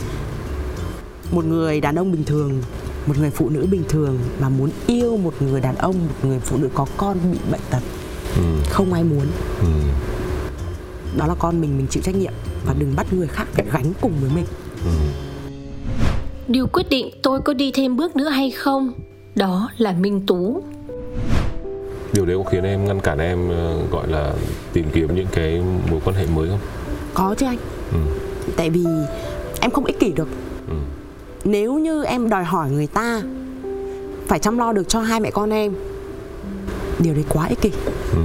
[1.32, 2.62] một người đàn ông bình thường
[3.06, 6.38] một người phụ nữ bình thường mà muốn yêu một người đàn ông một người
[6.40, 7.80] phụ nữ có con bị bệnh tật
[8.36, 8.42] Ừ.
[8.70, 9.26] không ai muốn
[9.60, 9.66] Ừ.
[11.16, 12.32] đó là con mình mình chịu trách nhiệm
[12.66, 14.44] và đừng bắt người khác phải gánh cùng với mình
[16.48, 18.92] Điều quyết định tôi có đi thêm bước nữa hay không,
[19.34, 20.62] đó là Minh Tú.
[22.12, 24.32] điều đấy có khiến em ngăn cản em ờ, gọi là
[24.72, 26.58] tìm kiếm những cái mối quan hệ mới không
[27.14, 27.58] có chứ anh
[27.92, 27.98] Ừ.
[28.56, 28.84] tại vì
[29.60, 30.28] em không ích kỷ được
[30.68, 30.74] Ừ.
[31.44, 33.22] nếu như em đòi hỏi người ta
[34.26, 35.72] phải chăm lo được cho hai mẹ con em
[36.98, 37.70] điều đấy quá ích kỷ
[38.12, 38.18] Ừ.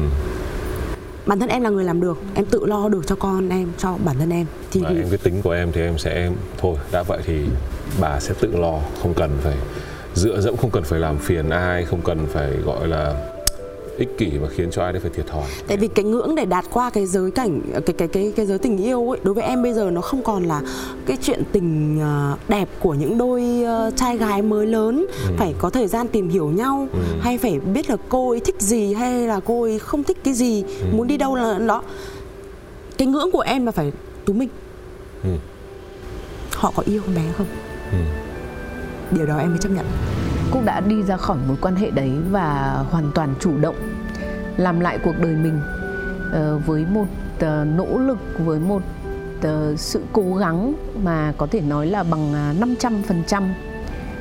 [1.25, 3.97] bản thân em là người làm được em tự lo được cho con em cho
[4.05, 7.03] bản thân em thì và em cái tính của em thì em sẽ thôi đã
[7.03, 7.41] vậy thì
[8.01, 9.55] bà sẽ tự lo không cần phải
[10.15, 13.13] dựa dẫm không cần phải làm phiền ai không cần phải gọi là
[13.99, 16.45] ích kỷ và khiến cho ai đấy phải thiệt thòi tại vì cái ngưỡng để
[16.45, 19.43] đạt qua cái giới cảnh cái cái cái cái giới tình yêu ấy đối với
[19.43, 20.61] em bây giờ nó không còn là
[21.05, 25.33] cái chuyện tình ờ, đẹp của những đôi ờ, trai gái mới lớn ừ.
[25.37, 26.99] phải có thời gian tìm hiểu nhau ừ.
[27.21, 30.33] hay phải biết là cô ấy thích gì hay là cô ấy không thích cái
[30.33, 30.87] gì ừ.
[30.91, 31.83] muốn đi đâu là đó
[32.97, 33.91] cái ngưỡng của em là phải
[34.25, 34.49] tú minh
[35.23, 35.29] ừ.
[36.53, 37.47] họ có yêu con bé không
[37.91, 37.97] ừ.
[39.11, 39.85] điều đó em mới chấp nhận
[40.51, 43.75] Cúc đã đi ra khỏi mối quan hệ đấy và hoàn toàn chủ động
[44.57, 45.61] làm lại cuộc đời mình
[46.31, 47.05] ờ, với một
[47.39, 48.81] ờ, nỗ lực với một
[49.41, 52.53] ờ, sự cố gắng mà có thể nói là bằng à,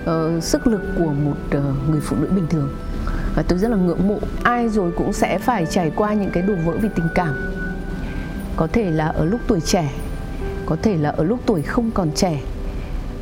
[0.07, 1.35] 500% sức lực của một
[1.91, 2.69] người phụ nữ bình thường.
[3.35, 6.43] Và tôi rất là ngưỡng mộ ai rồi cũng sẽ phải trải qua những cái
[6.43, 7.53] đổ vỡ vì tình cảm.
[8.57, 9.93] Có thể là ở lúc tuổi trẻ
[10.67, 12.41] có thể là ở lúc tuổi không còn trẻ.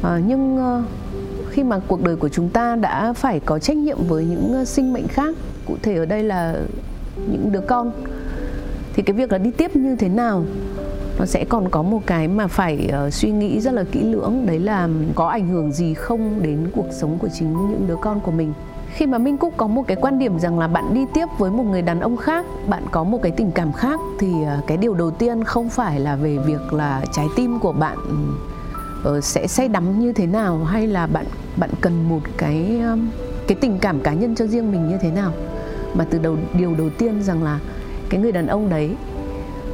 [0.03, 0.59] À, nhưng
[1.57, 4.65] khi mà cuộc đời của chúng ta đã phải có trách nhiệm với những ờ,
[4.65, 5.35] sinh mệnh khác
[5.67, 6.55] cụ thể ở đây là
[7.17, 7.91] những đứa con
[8.95, 10.45] thì cái việc là đi tiếp như thế nào
[11.19, 14.47] nó sẽ còn có một cái mà phải uh, suy nghĩ rất là kỹ lưỡng.
[14.47, 18.21] Đấy là có ảnh hưởng gì không đến cuộc sống của chính những đứa con
[18.21, 18.53] của mình.
[18.93, 21.51] Khi mà Minh Cúc có một cái quan điểm rằng là bạn đi tiếp với
[21.51, 24.77] một người đàn ông khác, bạn có một cái tình cảm khác thì uh, cái
[24.77, 27.99] điều đầu tiên không phải là về việc là trái tim của bạn
[29.07, 30.65] Ờ, sẽ say đắm như thế nào?
[30.65, 33.09] Hay là bạn bạn cần một cái um,
[33.47, 35.33] cái tình cảm cá nhân cho riêng mình như thế nào?
[35.95, 37.61] Mà từ đầu, điều đầu tiên rằng là
[38.09, 38.91] cái người đàn ông đấy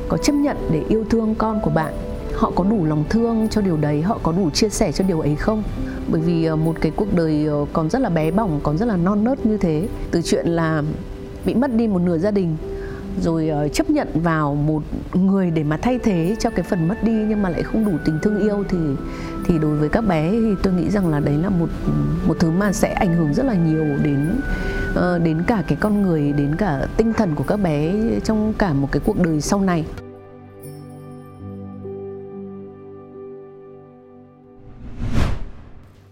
[0.08, 1.94] có chấp nhận để yêu thương con của bạn,
[2.34, 5.20] họ có đủ lòng thương cho điều đấy, họ có đủ chia sẻ cho điều
[5.20, 5.62] ấy không?
[6.08, 8.86] Bởi vì ờ, một cái cuộc đời ờ, còn rất là bé bỏng, còn rất
[8.86, 9.88] là non nớt như thế.
[10.10, 10.82] Từ chuyện là
[11.44, 12.56] bị mất đi một nửa gia đình
[13.20, 14.82] rồi ờ, chấp nhận vào một
[15.14, 17.92] người để mà thay thế cho cái phần mất đi nhưng mà lại không đủ
[18.04, 18.78] tình thương yêu thì
[19.44, 21.68] thì đối với các bé thì tôi nghĩ rằng là đấy là một
[22.26, 24.40] một thứ mà sẽ ảnh hưởng rất là nhiều đến
[24.94, 27.94] ờ, đến cả cái con người, đến cả tinh thần của các bé
[28.24, 29.84] trong cả một cái cuộc đời sau này.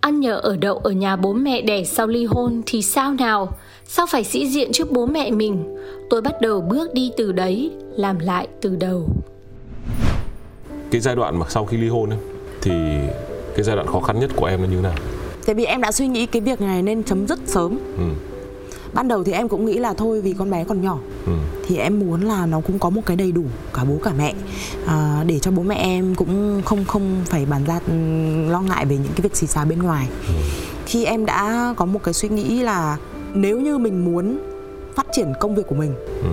[0.00, 3.48] Ăn nhờ ở đậu ở nhà bố mẹ đẻ sau ly hôn thì sao nào?
[3.92, 5.76] Sao phải sĩ diện trước bố mẹ mình
[6.10, 9.08] tôi bắt đầu bước đi từ đấy làm lại từ đầu
[10.90, 12.18] cái giai đoạn mà sau khi ly hôn ấy,
[12.60, 12.70] thì
[13.56, 14.94] cái giai đoạn khó khăn nhất của em là như thế nào
[15.46, 18.02] tại vì em đã suy nghĩ cái việc này nên chấm dứt sớm ừ.
[18.92, 21.32] ban đầu thì em cũng nghĩ là thôi vì con bé còn nhỏ ừ.
[21.66, 24.34] thì em muốn là nó cũng có một cái đầy đủ cả bố cả mẹ
[24.86, 27.92] à, để cho bố mẹ em cũng không không phải bàn ra ừ,
[28.50, 30.34] lo ngại về những cái việc xì xà bên ngoài ừ.
[30.86, 32.96] khi em đã có một cái suy nghĩ là
[33.34, 34.38] nếu như mình muốn
[34.94, 36.28] phát triển công việc của mình ừ.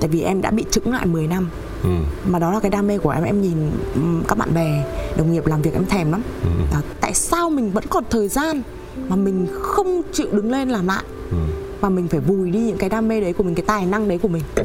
[0.00, 1.48] tại vì em đã bị trứng lại 10 năm
[1.82, 1.90] ừ.
[2.28, 3.70] mà đó là cái đam mê của em em nhìn
[4.28, 4.84] các bạn bè
[5.16, 6.48] đồng nghiệp làm việc em thèm lắm ừ.
[6.72, 8.62] à, tại sao mình vẫn còn thời gian
[9.08, 11.36] mà mình không chịu đứng lên làm lại ừ.
[11.80, 14.08] và mình phải vùi đi những cái đam mê đấy của mình cái tài năng
[14.08, 14.64] đấy của mình ừ.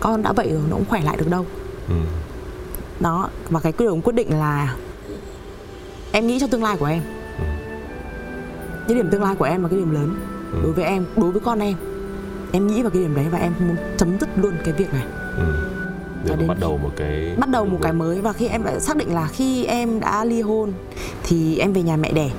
[0.00, 1.46] con đã vậy rồi nó cũng khỏe lại được đâu
[1.88, 1.94] ừ.
[3.00, 4.76] đó và cái quyết định quyết định là
[6.12, 7.02] em nghĩ cho tương lai của em
[7.38, 7.44] ừ.
[8.88, 10.14] cái điểm tương lai của em là cái điểm lớn
[10.56, 10.62] ừ.
[10.62, 11.74] đối với em đối với con em
[12.52, 15.04] em nghĩ vào cái điểm đấy và em muốn chấm dứt luôn cái việc này
[15.38, 15.76] ừ
[16.26, 18.80] để đến bắt đầu một cái bắt đầu một cái mới và khi em đã
[18.80, 20.72] xác định là khi em đã ly hôn
[21.22, 22.30] thì em về nhà mẹ đẻ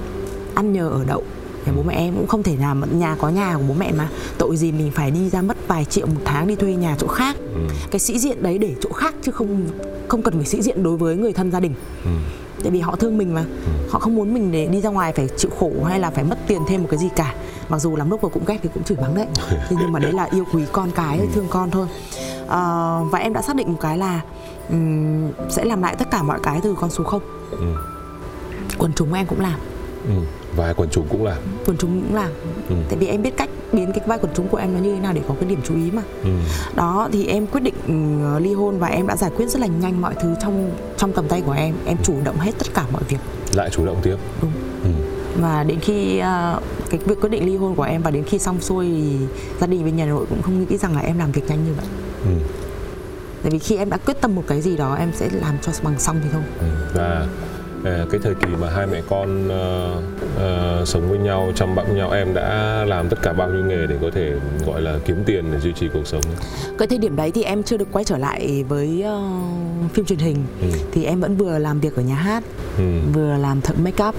[0.56, 1.24] ăn nhờ ở đậu
[1.66, 4.10] thì bố mẹ em cũng không thể nào nhà có nhà của bố mẹ mà
[4.38, 7.08] tội gì mình phải đi ra mất vài triệu một tháng đi thuê nhà chỗ
[7.08, 7.62] khác ừ.
[7.92, 9.66] cái sĩ diện đấy để chỗ khác chứ không
[10.08, 12.12] không cần phải sĩ diện đối với người thân gia đình ừ.
[12.64, 13.46] Tại vì họ thương mình mà
[13.90, 16.38] họ không muốn mình để đi ra ngoài phải chịu khổ hay là phải mất
[16.48, 17.34] tiền thêm một cái gì cả
[17.70, 20.00] mặc dù lắm lúc rồi cũng ghét thì cũng chửi mắng đấy thế nhưng mà
[20.00, 21.26] đấy là yêu quý con cái ừ.
[21.34, 21.88] thương con thôi
[22.44, 24.22] uh, và em đã xác định một cái là
[24.70, 27.76] um, sẽ làm lại tất cả mọi cái từ con số không ừ.
[28.78, 29.60] quần chúng em cũng làm
[30.08, 30.14] ừ.
[30.58, 32.30] Và quần chúng cũng làm quần chúng cũng làm
[32.70, 32.76] ừ.
[32.90, 35.00] tại vì em biết cách biến cái vai quần chúng của em nó như thế
[35.00, 36.30] nào để có cái điểm chú ý mà ừ.
[36.76, 37.76] đó thì em quyết định
[38.36, 41.14] uh, ly hôn và em đã giải quyết rất là nhanh mọi thứ trong trong
[41.14, 43.20] tầm tay của em em chủ động hết tất cả mọi việc
[43.54, 44.52] lại chủ động tiếp đúng
[44.84, 44.90] ừ.
[45.42, 48.40] và đến khi uh, cái việc quyết định ly hôn của em và đến khi
[48.40, 49.18] xong xuôi thì
[49.62, 51.74] gia đình bên nhà nội cũng không nghĩ rằng là em làm việc nhanh như
[51.78, 51.86] vậy
[52.24, 52.32] ừ.
[53.44, 55.72] tại vì khi em đã quyết tâm một cái gì đó em sẽ làm cho
[55.84, 56.66] bằng xong thì thôi ừ.
[56.94, 57.28] và
[57.86, 60.17] à, cái thời kỳ mà hai mẹ con uh,
[60.88, 62.12] sống với nhau chăm bẵm nhau.
[62.12, 64.34] Em đã làm tất cả bao nhiêu nghề để có thể
[64.66, 66.22] gọi là kiếm tiền để duy trì cuộc sống?
[66.78, 70.20] Cái thời điểm đấy thì em chưa được quay trở lại với uh, phim truyền
[70.20, 70.38] hình.
[70.62, 70.68] Ừ.
[70.92, 72.44] thì em vẫn vừa làm việc ở nhà hát
[72.78, 72.84] ừ.
[73.14, 74.16] vừa làm thợ make up.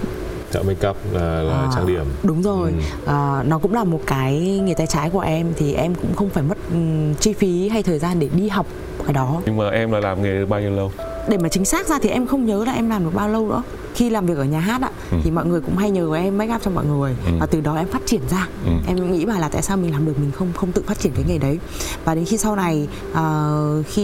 [0.52, 2.04] Thợ make up là, là à, trang điểm.
[2.22, 2.72] đúng rồi.
[3.06, 3.12] Ừ.
[3.12, 6.30] à, nó cũng là một cái nghề tay trái của em thì em cũng không
[6.30, 8.66] phải mất um, chi phí hay thời gian để đi học
[9.04, 9.42] cái đó.
[9.46, 10.92] Nhưng mà em là làm nghề bao nhiêu lâu?
[11.28, 13.48] Để mà chính xác ra thì em không nhớ là em làm được bao lâu
[13.48, 13.62] nữa
[13.98, 15.16] khi làm việc ở nhà hát ạ Ừ.
[15.24, 17.76] thì mọi người cũng hay nhờ em make up cho mọi người và từ đó
[17.76, 18.70] em phát triển ra Ừ.
[18.86, 21.12] em nghĩ bảo là tại sao mình làm được mình không không tự phát triển
[21.14, 21.58] cái nghề đấy
[22.04, 24.02] và đến khi sau này ờ, khi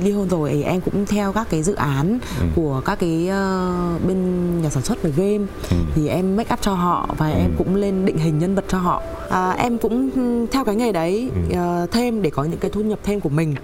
[0.00, 2.46] ly hôn rồi thì em cũng theo các cái dự án Ừ.
[2.56, 3.74] của các cái ờ,
[4.06, 4.18] bên
[4.62, 5.76] nhà sản xuất về game Ừ.
[5.94, 8.78] thì em make up cho họ và em cũng lên định hình nhân vật cho
[8.78, 11.54] họ à, em cũng ừ, theo cái nghề đấy Ừ.
[11.56, 13.54] ờ, thêm để có những cái thu nhập thêm của mình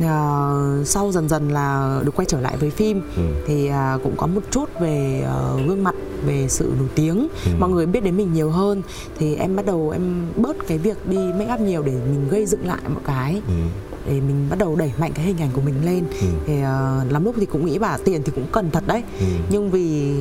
[0.00, 3.22] Ờ, sau dần dần là được quay trở lại với phim Ừ.
[3.46, 5.94] thì à, cũng có một chút về ờ, gương mặt
[6.26, 7.50] về sự nổi tiếng Ừ.
[7.58, 8.82] mọi người biết đến mình nhiều hơn
[9.18, 12.46] thì em bắt đầu em bớt cái việc đi make up nhiều để mình gây
[12.46, 13.52] dựng lại một cái Ừ.
[14.06, 16.26] để mình bắt đầu đẩy mạnh cái hình ảnh của mình lên Ừ.
[16.46, 19.26] thì ờ, lắm lúc thì cũng nghĩ bảo tiền thì cũng cần thật đấy Ừ.
[19.50, 20.14] nhưng vì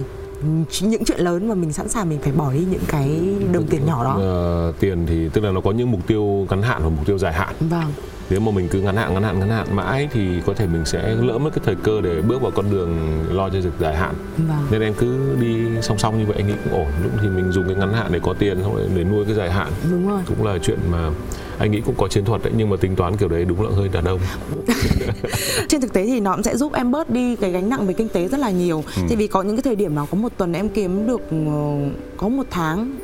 [0.81, 3.85] những chuyện lớn mà mình sẵn sàng mình phải bỏ đi những cái đồng tiền
[3.85, 6.89] nhỏ đó Ờ, tiền thì tức là nó có những mục tiêu ngắn hạn và
[6.89, 7.91] mục tiêu dài hạn vâng
[8.29, 10.85] nếu mà mình cứ ngắn hạn ngắn hạn ngắn hạn mãi thì có thể mình
[10.85, 13.95] sẽ lỡ mất cái thời cơ để bước vào con đường lo cho việc dài
[13.95, 14.15] hạn.
[14.37, 14.67] Vâng.
[14.71, 16.87] Nên em cứ đi song song như vậy anh nghĩ cũng ổn.
[17.03, 19.51] Lúc thì mình dùng cái ngắn hạn để có tiền rồi để nuôi cái dài
[19.51, 19.71] hạn.
[19.91, 20.21] Đúng rồi.
[20.27, 21.09] Cũng là chuyện mà
[21.57, 23.69] anh nghĩ cũng có chiến thuật đấy nhưng mà tính toán kiểu đấy đúng là
[23.75, 24.19] hơi đàn ông.
[25.69, 27.93] Trên thực tế thì nó cũng sẽ giúp em bớt đi cái gánh nặng về
[27.93, 28.83] kinh tế rất là nhiều.
[28.95, 29.01] Ừ.
[29.09, 31.89] thì vì có những cái thời điểm nào có một tuần em kiếm được ờ,
[32.17, 32.97] có một tháng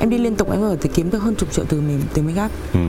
[0.00, 2.22] em đi liên tục em ở thì kiếm được hơn chục triệu từ mình từ
[2.22, 2.80] make up ừ.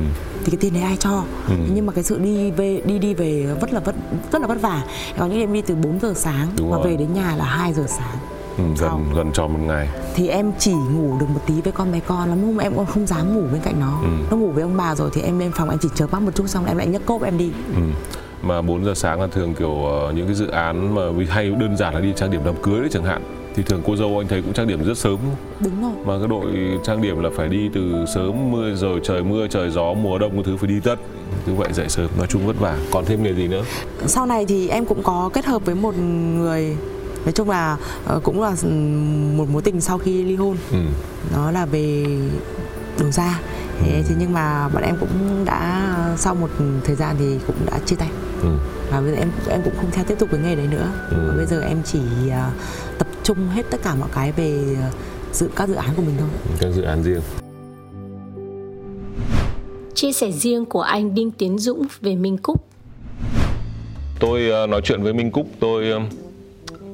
[0.46, 1.54] Thì cái tiền đấy ai cho Ừ.
[1.74, 3.96] nhưng mà cái sự đi về đi đi về rất là vất
[4.32, 4.84] rất là vất vả
[5.18, 6.88] có những em đi từ 4 giờ sáng Đúng và rồi.
[6.88, 8.18] về đến nhà là 2 giờ sáng
[8.58, 9.06] Ừ, gần Xong.
[9.16, 12.30] gần tròn một ngày thì em chỉ ngủ được một tí với con bé con
[12.30, 14.08] lắm hôm em cũng không dám ngủ bên cạnh nó Ừ.
[14.32, 16.36] nó ngủ với ông bà rồi thì em lên phòng em chỉ chớp mắt một
[16.36, 17.82] chút xong em lại nhấc cốp em đi ừ.
[18.42, 21.78] mà 4 giờ sáng là thường kiểu ờ, những cái dự án mà hay đơn
[21.78, 23.22] giản là đi trang điểm đám cưới đấy chẳng hạn
[23.56, 25.18] thì thường cô dâu anh thấy cũng trang điểm rất sớm.
[25.60, 25.92] Đúng rồi.
[26.06, 26.46] Mà cái đội
[26.84, 30.32] trang điểm là phải đi từ sớm mưa rồi trời mưa trời gió mùa đông
[30.34, 30.96] cái thứ phải đi tất.
[31.46, 32.78] Như vậy dậy sớm nói chung vất vả.
[32.92, 33.64] Còn thêm nghề gì nữa?
[34.06, 36.78] Sau này thì em cũng có kết hợp với một người
[37.26, 40.58] nói chung là ờ, cũng là ừm, một mối tình sau khi ly hôn.
[40.72, 40.78] Ừ.
[41.36, 42.06] đó là về
[43.00, 43.40] đầu ra
[43.80, 46.50] thế, thế nhưng mà bọn em cũng đã sau một
[46.84, 48.10] thời gian thì cũng đã chia tay.
[48.42, 48.50] Ừ.
[48.92, 50.92] và bây giờ em em cũng không theo tiếp tục cái nghề đấy nữa.
[51.10, 51.18] Ừ.
[51.28, 52.00] và bây giờ em chỉ
[52.32, 52.52] à,
[52.98, 54.90] tập trung hết tất cả mọi cái về à,
[55.32, 56.30] dự các dự án của mình thôi.
[56.60, 57.22] Các dự án riêng.
[59.96, 62.68] Chia sẻ riêng của anh Đinh Tiến Dũng về Minh Cúc.
[64.20, 66.00] Tôi ờ, nói chuyện với Minh Cúc tôi ờ,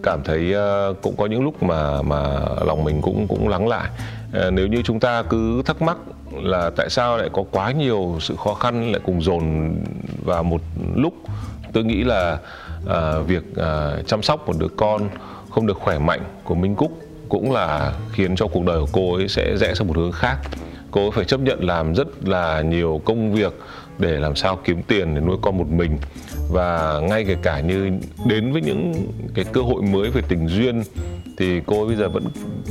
[0.03, 3.89] cảm thấy ờ, cũng có những lúc mà mà lòng mình cũng cũng lắng lại.
[4.33, 5.97] Ờ, nếu như chúng ta cứ thắc mắc
[6.41, 9.75] là tại sao lại có quá nhiều sự khó khăn lại cùng dồn
[10.25, 10.61] vào một
[10.95, 11.13] lúc
[11.73, 12.37] tôi nghĩ là
[12.85, 15.09] ờ, việc ờ, chăm sóc một đứa con
[15.51, 16.91] không được khỏe mạnh của Minh Cúc
[17.29, 20.37] cũng là khiến cho cuộc đời của cô ấy sẽ rẽ sang một hướng khác.
[20.91, 23.53] Cô ấy phải chấp nhận làm rất là nhiều công việc
[23.99, 25.97] để làm sao kiếm tiền để nuôi con một mình.
[26.49, 27.91] Và ngay kể cả như
[28.25, 28.93] đến với những
[29.33, 30.83] cái cơ hội mới về tình duyên,
[31.37, 32.23] thì cô ấy bây giờ vẫn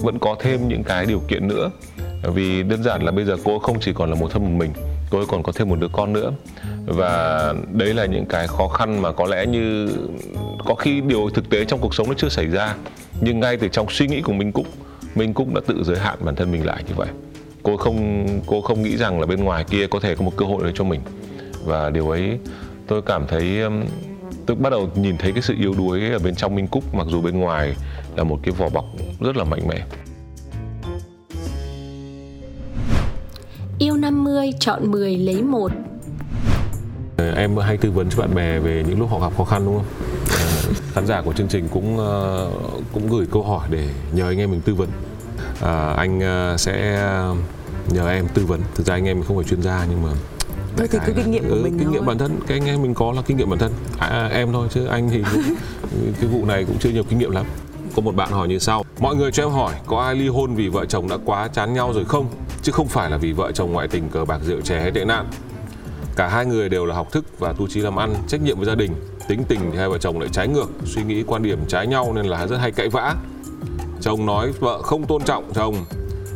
[0.02, 1.70] vẫn có thêm những cái điều kiện nữa.
[2.22, 4.64] Vì đơn giản là bây giờ cô ấy không chỉ còn là một thân một
[4.64, 4.70] mình
[5.10, 6.32] tôi còn có thêm một đứa con nữa.
[6.86, 9.88] Và đấy là những cái khó khăn mà có lẽ như,
[10.64, 12.74] có khi điều thực tế trong cuộc sống nó chưa xảy ra,
[13.20, 14.66] nhưng ngay từ trong suy nghĩ của Minh Cúc
[15.14, 17.08] Minh Cúc đã tự giới hạn bản thân mình lại như vậy.
[17.62, 20.46] Cô không cô không nghĩ rằng là bên ngoài kia có thể có một cơ
[20.46, 21.00] hội để cho mình.
[21.64, 22.38] Và điều ấy
[22.86, 23.84] tôi cảm thấy um,
[24.46, 27.06] tôi bắt đầu nhìn thấy cái sự yếu đuối ở bên trong Minh Cúc, mặc
[27.10, 27.74] dù bên ngoài
[28.16, 28.84] là một cái vỏ bọc
[29.20, 29.84] rất là mạnh mẽ.
[33.80, 35.72] Yêu 50 chọn 10 lấy một.
[37.16, 39.62] Ờ, em hay tư vấn cho bạn bè về những lúc họ gặp khó khăn
[39.64, 39.84] đúng không?
[40.30, 42.50] Ờ, khán giả của chương trình cũng ờ,
[42.92, 44.88] cũng gửi câu hỏi để nhờ anh em mình tư vấn.
[45.60, 46.20] À, anh
[46.58, 47.02] sẽ
[47.90, 48.60] nhờ em tư vấn.
[48.74, 50.10] Thực ra anh em mình không phải chuyên gia nhưng mà
[50.76, 51.92] Thôi thì cứ kinh nghiệm của ừ, mình kinh thôi.
[51.94, 52.40] nghiệm bản thân.
[52.46, 53.72] Cái anh em mình có là kinh nghiệm bản thân.
[53.98, 55.54] À, em thôi chứ anh thì cũng-
[56.20, 57.46] cái vụ này cũng chưa nhiều kinh nghiệm lắm.
[57.96, 58.84] Có một bạn hỏi như sau.
[59.00, 61.74] Mọi người cho em hỏi có ai ly hôn vì vợ chồng đã quá chán
[61.74, 62.26] nhau rồi không
[62.62, 65.04] chứ không phải là vì vợ chồng ngoại tình cờ bạc rượu chè hay tệ
[65.04, 65.26] nạn.
[66.16, 68.66] Cả hai người đều là học thức và tu trí làm ăn trách nhiệm với
[68.66, 68.92] gia đình.
[69.28, 72.12] Tính tình thì hai vợ chồng lại trái ngược suy nghĩ quan điểm trái nhau
[72.14, 73.14] nên là rất hay cãi vã.
[74.00, 75.74] Chồng nói vợ không tôn trọng chồng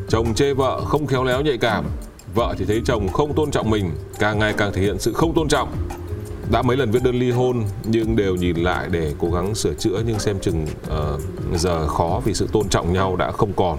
[0.09, 1.85] chồng chê vợ không khéo léo nhạy cảm.
[2.35, 5.35] Vợ thì thấy chồng không tôn trọng mình càng ngày càng thể hiện sự không
[5.35, 5.69] tôn trọng.
[6.51, 9.75] Đã mấy lần viết đơn ly hôn nhưng đều nhìn lại để cố gắng sửa
[9.75, 11.21] chữa nhưng xem chừng uh,
[11.61, 13.79] giờ khó vì sự tôn trọng nhau đã không còn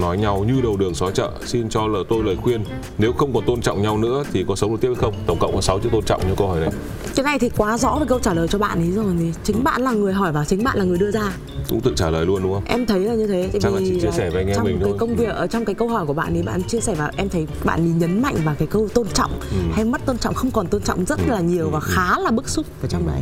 [0.00, 1.30] nói nhau như đầu đường xó chợ.
[1.46, 2.64] Xin cho lời tôi lời khuyên
[2.98, 5.14] nếu không còn tôn trọng nhau nữa thì có sống được tiếp hay không?
[5.26, 6.70] Tổng cộng có 6 chữ tôn trọng như câu hỏi này.
[7.14, 9.64] Cái này thì quá rõ về câu trả lời cho bạn ấy rồi thì chính
[9.64, 11.32] bạn là người hỏi và chính bạn là người đưa ra.
[11.68, 12.64] Cũng tự trả lời luôn đúng không?
[12.66, 14.64] Em thấy là như thế tại Chắc là chị chia sẻ với anh em trong
[14.64, 14.96] mình cái thôi.
[15.00, 17.28] công việc ở trong cái câu hỏi của bạn ấy bạn chia sẻ và em
[17.28, 19.56] thấy bạn ấy nhấn mạnh vào cái câu tôn trọng Ừ.
[19.72, 22.48] hay mất tôn trọng không còn tôn trọng rất là nhiều và khá là bức
[22.48, 23.20] xúc ở trong đấy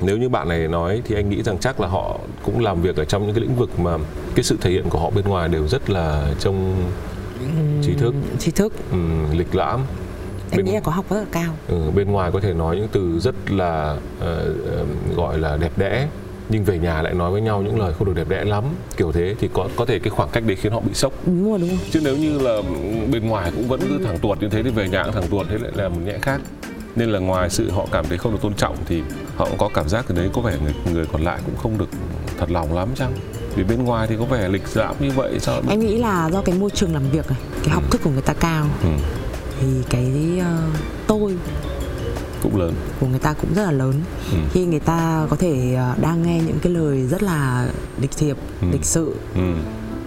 [0.00, 2.96] nếu như bạn này nói thì anh nghĩ rằng chắc là họ cũng làm việc
[2.96, 3.98] ở trong những cái lĩnh vực mà
[4.34, 6.74] cái sự thể hiện của họ bên ngoài đều rất là trông
[7.82, 8.14] trí thức.
[8.38, 8.72] trí thức.
[8.92, 8.98] Ừ,
[9.32, 9.80] lịch lãm.
[10.50, 11.52] Em nghĩ là có học rất là cao.
[11.68, 14.26] Ừ, bên ngoài có thể nói những từ rất là uh,
[14.82, 16.08] uh, gọi là đẹp đẽ
[16.48, 18.64] nhưng về nhà lại nói với nhau những lời không được đẹp đẽ lắm.
[18.96, 21.12] Kiểu thế thì có có thể cái khoảng cách đấy khiến họ bị sốc.
[21.26, 21.78] Đúng rồi đúng rồi.
[21.90, 22.62] Chứ nếu như là
[23.12, 25.46] bên ngoài cũng vẫn cứ thẳng tuột như thế thì về nhà cũng thẳng tuột
[25.50, 26.40] thế lại là một nhẽ khác
[26.96, 29.02] nên là ngoài sự họ cảm thấy không được tôn trọng thì
[29.36, 31.78] họ cũng có cảm giác từ đấy có vẻ người người còn lại cũng không
[31.78, 31.88] được
[32.38, 33.12] thật lòng lắm chăng
[33.56, 36.42] vì bên ngoài thì có vẻ lịch lãm như vậy sao em nghĩ là do
[36.42, 38.88] cái môi trường làm việc này cái học thức của người ta cao ừ.
[39.60, 41.36] thì cái uh, tôi
[42.42, 43.94] cũng lớn của người ta cũng rất là lớn
[44.32, 44.38] ừ.
[44.52, 47.68] khi người ta có thể ờ, đang nghe những cái lời rất là
[48.00, 48.66] lịch thiệp ừ.
[48.72, 49.54] lịch sự ừ.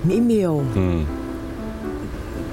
[0.04, 0.99] mỹ miều ừ.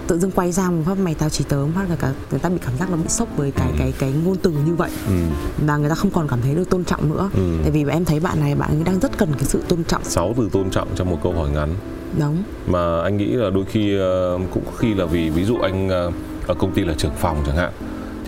[0.07, 2.49] Tự dưng quay ra một phát mày tao chỉ tớ phát là cả người ta
[2.49, 3.75] bị cảm giác nó bị sốc với cái ừ.
[3.79, 4.91] cái cái ngôn từ như vậy.
[5.07, 5.13] Ừ.
[5.67, 7.31] và người ta không còn cảm thấy được tôn trọng nữa.
[7.35, 7.59] Ừ.
[7.63, 10.05] tại vì em thấy bạn này bạn ấy đang rất cần cái sự tôn trọng.
[10.05, 11.75] Sáu từ tôn trọng trong một câu hỏi ngắn.
[12.19, 12.43] Đúng.
[12.67, 15.89] Mà anh nghĩ là đôi khi ờ, cũng khi là vì ví dụ anh
[16.47, 17.73] ở công ty là trưởng phòng chẳng hạn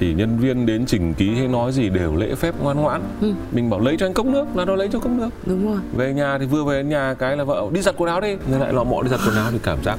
[0.00, 3.02] thì nhân viên đến trình ký hay nói gì đều lễ phép ngoan ngoãn.
[3.20, 3.32] Ừ.
[3.52, 5.28] mình bảo lấy cho anh cốc nước là nó lấy cho cốc nước.
[5.46, 5.80] Đúng rồi.
[5.96, 8.36] Về nhà thì vừa về nhà cái là vợ đi giặt quần áo đi.
[8.50, 9.98] Nên lại lọ mọ đi giặt quần áo thì cảm giác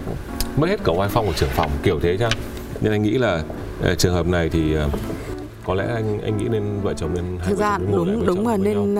[0.59, 2.31] mất hết cả oai phong của trưởng phòng kiểu thế chăng?
[2.81, 3.43] Nên anh nghĩ là
[3.91, 4.91] uh, trường hợp này thì uh,
[5.65, 8.93] có lẽ anh anh nghĩ nên vợ chồng nên thực ra đúng đúng là nên
[8.93, 8.99] uh,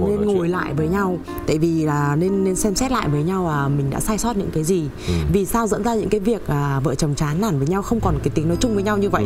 [0.00, 1.18] ngồi nên ngồi lại với nhau.
[1.46, 4.36] Tại vì là nên nên xem xét lại với nhau là mình đã sai sót
[4.36, 4.84] những cái gì.
[5.08, 5.14] Ừ.
[5.32, 8.00] vì sao dẫn ra những cái việc uh, vợ chồng chán nản với nhau không
[8.00, 9.24] còn cái tiếng nói chung với nhau như vậy?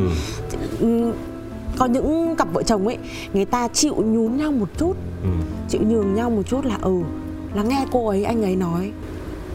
[0.81, 1.13] Ừ.
[1.79, 2.99] có những cặp vợ chồng ấy
[3.33, 5.29] người ta chịu nhún nhau một chút ừ.
[5.69, 7.01] chịu nhường nhau một chút là ừ
[7.55, 8.93] là nghe cô ấy anh ấy nói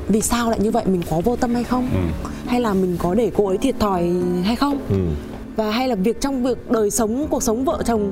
[0.10, 0.84] vì sao lại như vậy?
[0.86, 1.90] Mình có vô tâm hay không?
[1.94, 2.30] Ừ.
[2.48, 4.10] hay là mình có để cô ấy thiệt thòi
[4.44, 4.78] hay không?
[4.90, 4.96] Ừ.
[5.56, 8.12] Và hay là việc trong việc đời sống cuộc sống vợ chồng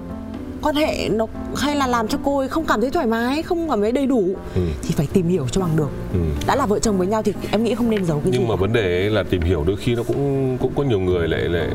[0.61, 1.27] quan hệ nó
[1.57, 4.05] hay là làm cho cô ấy không cảm thấy thoải mái không cảm thấy đầy
[4.07, 4.61] đủ ừ.
[4.83, 5.89] thì phải tìm hiểu cho bằng được.
[6.13, 6.19] Ừ.
[6.47, 8.47] đã là vợ chồng với nhau thì em nghĩ không nên giấu cái nhưng gì.
[8.49, 11.41] mà vấn đề là tìm hiểu đôi khi nó cũng cũng có nhiều người lại
[11.41, 11.67] lại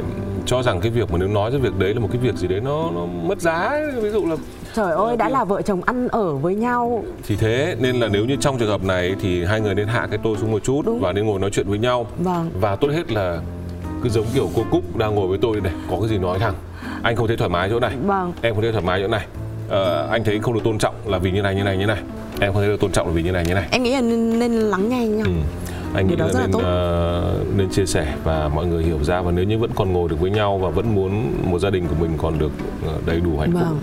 [0.47, 2.49] cho rằng cái việc mà nếu nói cái việc đấy là một cái việc gì
[2.49, 4.37] đấy nó nó mất giá ví dụ là
[4.75, 7.05] trời ơi đã là vợ chồng ăn ở với nhau.
[7.27, 10.07] Thì thế nên là nếu như trong trường hợp này thì hai người nên hạ
[10.11, 11.01] cái tôi xuống một chút Đúng.
[11.01, 12.07] và nên ngồi nói chuyện với nhau.
[12.19, 12.51] Vâng.
[12.61, 13.41] và tốt hết là
[14.03, 16.55] cứ giống kiểu cô cúc đang ngồi với tôi này có cái gì nói thẳng.
[17.03, 17.93] Anh không thấy thoải mái chỗ này.
[18.07, 18.33] Vâng.
[18.43, 19.27] em không thấy thoải mái chỗ này.
[19.69, 21.99] Ờ, anh thấy không được tôn trọng là vì như này như này như này.
[22.41, 23.69] Em không thấy được tôn trọng là vì như này như này.
[23.71, 25.33] Em nghĩ là nên, nên lắng nghe nhau ừ.
[25.95, 29.21] anh nghĩ là nên uh, nên chia sẻ và mọi người hiểu ra.
[29.21, 31.87] Và nếu như vẫn còn ngồi được với nhau và vẫn muốn một gia đình
[31.89, 32.53] của mình còn được
[32.97, 33.63] uh, đầy đủ hạnh phúc.
[33.63, 33.79] Vâng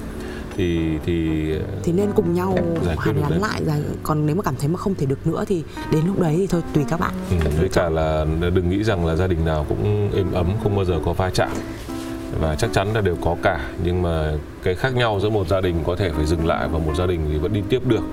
[0.58, 1.50] thì thì
[1.84, 2.58] thì nên cùng nhau
[2.98, 5.64] hàn gắn lại rồi còn nếu mà cảm thấy mà không thể được nữa thì
[5.92, 7.14] đến lúc đấy thì thôi tùy các bạn.
[7.30, 10.76] Ừ, với cả là đừng nghĩ rằng là gia đình nào cũng êm ấm không
[10.76, 11.50] bao giờ có va chạm.
[12.42, 15.62] Và chắc chắn là đều có cả nhưng mà cái khác nhau giữa một gia
[15.62, 18.04] đình có thể phải dừng lại và một gia đình thì vẫn đi tiếp được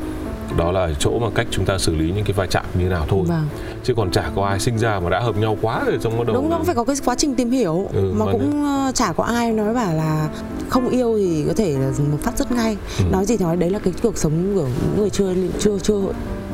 [0.57, 3.07] đó là chỗ mà cách chúng ta xử lý những cái va chạm như nào
[3.09, 3.46] thôi vâng.
[3.85, 6.26] chứ còn chả có ai sinh ra mà đã hợp nhau quá rồi trong bắt
[6.26, 8.92] đầu đúng nó phải có cái quá trình tìm hiểu ừ, mà, mà cũng nếu...
[8.92, 10.28] chả có ai nói bảo là
[10.68, 13.04] không yêu thì có thể là phát rất ngay ừ.
[13.12, 16.00] nói gì nói đấy là cái cuộc sống của những người chưa chưa chưa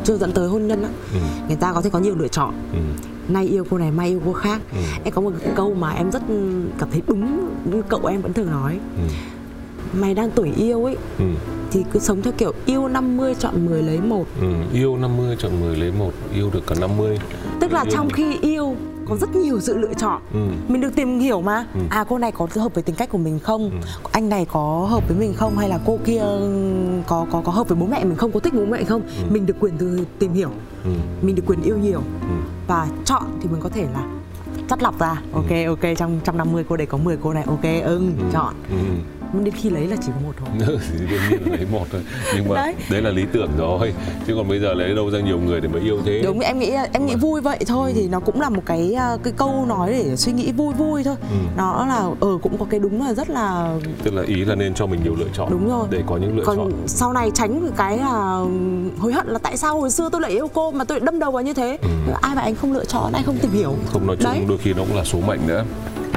[0.04, 1.18] chưa dẫn tới hôn nhân á ừ.
[1.48, 2.78] người ta có thể có nhiều lựa chọn ừ
[3.32, 4.78] nay yêu cô này mai yêu cô khác ừ.
[5.04, 6.22] em có một câu mà em rất
[6.78, 9.02] cảm thấy đúng như cậu em vẫn thường nói ừ.
[10.00, 11.24] mày đang tuổi yêu ấy ừ
[11.70, 15.60] thì cứ sống theo kiểu yêu 50 chọn 10 lấy một ừ, yêu 50 chọn
[15.60, 17.18] 10 lấy một yêu được cả 50
[17.60, 18.76] tức là yêu trong khi yêu
[19.08, 20.38] có rất nhiều sự lựa chọn ừ.
[20.68, 21.80] mình được tìm hiểu mà ừ.
[21.90, 23.76] à cô này có hợp với tính cách của mình không ừ.
[24.12, 26.22] anh này có hợp với mình không hay là cô kia
[27.06, 29.24] có có có hợp với bố mẹ mình không có thích bố mẹ không ừ.
[29.30, 30.50] mình được quyền từ tìm hiểu
[30.84, 30.90] ừ.
[31.22, 32.34] mình được quyền yêu nhiều ừ.
[32.66, 34.06] và chọn thì mình có thể là
[34.68, 35.34] chắt lọc ra ừ.
[35.34, 38.24] ok ok trong năm mươi cô đấy có 10 cô này ok ưng ừ.
[38.32, 38.76] chọn ừ
[39.32, 40.48] đến khi lấy là chỉ có một thôi.
[40.68, 40.78] Ừ,
[41.10, 42.00] đương nhiên là lấy một thôi.
[42.34, 42.74] Nhưng mà đấy.
[42.90, 43.92] đấy là lý tưởng rồi.
[44.26, 46.20] Chứ còn bây giờ lấy đâu ra nhiều người để mà yêu thế?
[46.24, 48.00] Đúng em nghĩ em nghĩ vui vậy thôi ừ.
[48.00, 51.04] thì nó cũng là một cái à, cái câu nói để suy nghĩ vui vui
[51.04, 51.16] thôi.
[51.20, 51.36] Ừ.
[51.56, 54.54] nó là ờ ừ, cũng có cái đúng là rất là tức là ý là
[54.54, 55.86] nên cho mình nhiều lựa chọn đúng rồi.
[55.90, 56.72] để có những lựa còn chọn.
[56.86, 58.44] sau này tránh cái là
[58.98, 61.30] hối hận là tại sao hồi xưa tôi lại yêu cô mà tôi đâm đầu
[61.30, 61.78] vào như thế.
[61.82, 62.12] Ừ.
[62.22, 63.74] ai mà anh không lựa chọn anh không tìm hiểu.
[63.92, 64.44] Không nói chung đấy.
[64.48, 65.64] đôi khi nó cũng là số mệnh nữa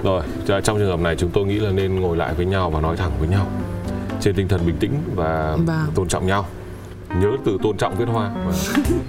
[0.04, 2.82] rồi, trong trường hợp này chúng tôi nghĩ là nên ngồi lại với nhau và
[2.82, 3.48] nói thẳng với nhau
[4.24, 5.86] trên tinh thần bình tĩnh và vâng.
[5.96, 6.46] tôn trọng nhau.
[7.22, 8.34] Nhớ từ tôn trọng viết hoa.
[8.46, 8.86] Vâng.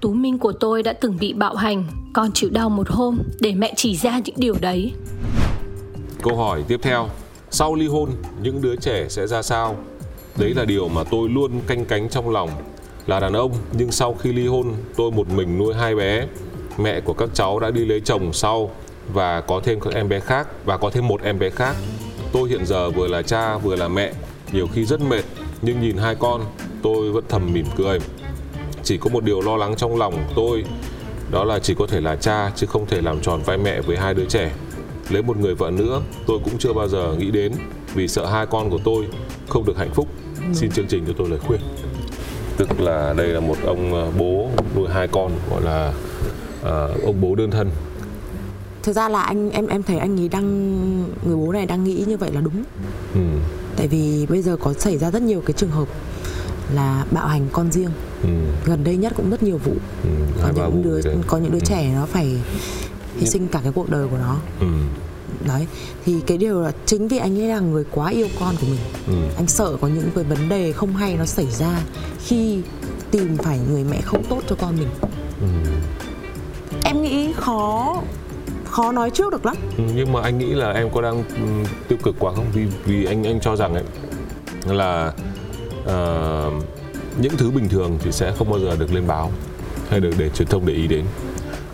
[0.00, 3.52] Tú Minh của tôi đã từng bị bạo hành, con chịu đau một hôm để
[3.52, 4.92] mẹ chỉ ra những điều đấy.
[6.22, 7.08] Câu hỏi tiếp theo,
[7.50, 8.10] sau ly hôn
[8.42, 9.76] những đứa trẻ sẽ ra sao?
[10.38, 12.50] Đấy là điều mà tôi luôn canh cánh trong lòng.
[13.06, 16.26] Là đàn ông nhưng sau khi ly hôn tôi một mình nuôi hai bé.
[16.78, 18.70] Mẹ của các cháu đã đi lấy chồng sau
[19.12, 21.76] và có thêm các em bé khác và có thêm một em bé khác.
[22.32, 24.12] Tôi hiện giờ vừa là cha vừa là mẹ
[24.52, 25.22] nhiều khi rất mệt
[25.62, 26.44] nhưng nhìn hai con
[26.82, 27.98] tôi vẫn thầm mỉm cười.
[28.82, 30.64] Chỉ có một điều lo lắng trong lòng tôi
[31.30, 33.96] đó là chỉ có thể là cha chứ không thể làm tròn vai mẹ với
[33.96, 34.52] hai đứa trẻ.
[35.10, 37.52] Lấy một người vợ nữa tôi cũng chưa bao giờ nghĩ đến
[37.94, 39.06] vì sợ hai con của tôi
[39.48, 40.08] không được hạnh phúc.
[40.54, 41.60] Xin chương trình cho tôi lời khuyên.
[42.56, 45.92] Tức là đây là một ông ờ, bố nuôi hai con gọi là
[46.60, 47.70] uh, ông bố đơn thân
[48.86, 50.46] thực ra là anh em em thấy anh ấy đang
[51.26, 52.64] người bố này đang nghĩ như vậy là đúng
[53.14, 53.20] ừ.
[53.76, 55.88] tại vì bây giờ có xảy ra rất nhiều cái trường hợp
[56.74, 57.90] là bạo hành con riêng
[58.22, 58.28] Ừ.
[58.64, 59.72] gần đây nhất cũng rất nhiều vụ
[60.02, 60.08] Ừ.
[60.42, 61.64] có những đứa có những đứa Ừ.
[61.64, 62.36] trẻ nó phải
[63.16, 64.66] hy sinh cả cái cuộc đời của nó ừ.
[65.46, 65.66] đấy
[66.04, 68.80] thì cái điều là chính vì anh ấy là người quá yêu con của mình
[69.06, 69.12] Ừ.
[69.36, 71.80] anh sợ có những cái vấn đề không hay nó xảy ra
[72.24, 72.60] khi
[73.10, 74.88] tìm phải người mẹ không tốt cho con mình
[75.40, 75.46] Ừ.
[76.84, 78.02] em nghĩ khó
[78.76, 79.56] khó nói trước được lắm.
[79.78, 82.44] Ừ, nhưng mà anh nghĩ là em có đang ừ, tiêu cực quá không?
[82.52, 83.84] Vì vì anh anh cho rằng ấy
[84.66, 85.12] là
[85.82, 86.64] uh,
[87.18, 89.32] những thứ bình thường thì sẽ không bao giờ được lên báo
[89.88, 91.04] hay được để truyền thông để ý đến.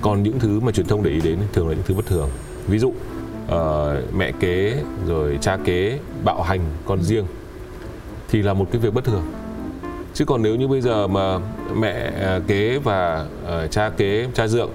[0.00, 2.30] Còn những thứ mà truyền thông để ý đến thường là những thứ bất thường.
[2.66, 7.26] Ví dụ uh, mẹ kế rồi cha kế bạo hành con riêng
[8.28, 9.24] thì là một cái việc bất thường.
[10.14, 11.38] Chứ còn nếu như bây giờ mà
[11.74, 14.70] mẹ ờ, kế và uh, cha kế cha dượng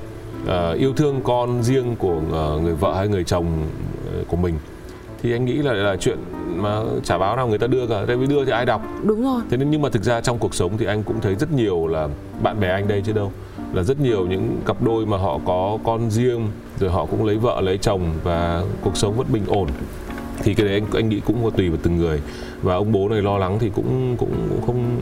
[0.45, 3.45] ờ, yêu thương con riêng của ờ, người vợ hay người chồng
[4.13, 4.55] ờ, của mình.
[5.21, 6.17] Thì anh nghĩ là là chuyện
[6.55, 8.03] mà trả báo nào người ta đưa cả.
[8.07, 8.81] Tại vì đưa thì ai đọc?
[9.03, 9.41] Đúng rồi.
[9.49, 11.88] Thế nên nhưng mà thực ra trong cuộc sống thì anh cũng thấy rất nhiều
[11.88, 12.07] là
[12.43, 13.31] bạn bè anh đây chứ đâu.
[13.73, 16.47] Là rất nhiều những cặp đôi mà họ có con riêng
[16.79, 19.67] rồi họ cũng lấy vợ lấy chồng và cuộc sống vẫn bình ổn.
[20.43, 22.21] Thì cái đấy anh anh nghĩ cũng có tùy vào từng người.
[22.61, 24.99] Và ông bố này lo lắng thì cũng cũng, cũng không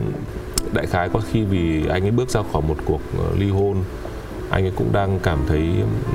[0.73, 3.01] đại khái có khi vì anh ấy bước ra khỏi một cuộc
[3.37, 3.77] ly hôn
[4.49, 5.69] anh ấy cũng đang cảm thấy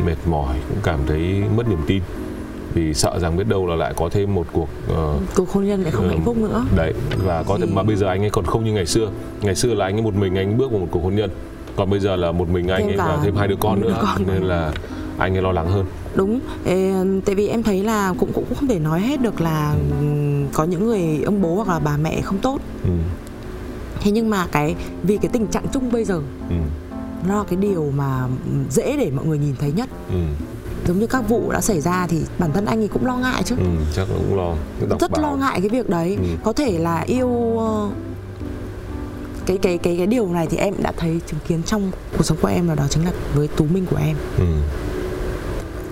[0.07, 2.03] mệt mỏi cũng cảm thấy mất niềm tin
[2.75, 5.83] vì sợ rằng biết đâu là lại có thêm một cuộc ờ, cuộc hôn nhân
[5.83, 6.11] lại không Ừ.
[6.11, 8.73] hạnh phúc nữa đấy và có thể mà bây giờ anh ấy còn không như
[8.73, 9.11] ngày xưa
[9.43, 11.31] ngày xưa là anh ấy một mình anh bước vào một cuộc hôn nhân
[11.77, 13.89] còn bây giờ là một mình anh Thêm ấy và thêm hai đứa con đứa
[13.89, 14.27] nữa con.
[14.27, 14.73] nên là
[15.19, 16.93] anh ấy lo lắng hơn đúng Ê,
[17.25, 20.65] tại vì em thấy là cũng cũng không thể nói hết được là ừm, có
[20.65, 22.91] những người ông bố hoặc là bà mẹ không tốt ừ.
[24.01, 26.55] thế nhưng mà cái vì cái tình trạng chung bây giờ Ừ.
[27.29, 28.29] nó là cái điều mà
[28.71, 30.15] dễ để mọi người nhìn thấy nhất Ừ.
[30.87, 33.43] giống như các vụ đã xảy ra thì bản thân anh ấy cũng lo ngại
[33.43, 33.65] chứ Ừ.
[33.95, 34.55] chắc cũng lo
[35.01, 35.23] rất báo.
[35.23, 36.25] lo ngại cái việc đấy Ừ.
[36.45, 37.89] có thể là yêu ờ,
[39.47, 42.39] cái cái cái cái điều này thì em đã thấy chứng kiến trong cuộc sống
[42.43, 44.45] của em là đó chính là với tú minh của em ừ.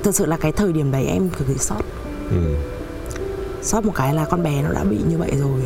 [0.03, 1.83] thật sự là cái thời điểm đấy em cực kỳ sót
[2.31, 2.55] Ừ.
[3.63, 5.61] sót một cái là con bé nó đã bị như vậy rồi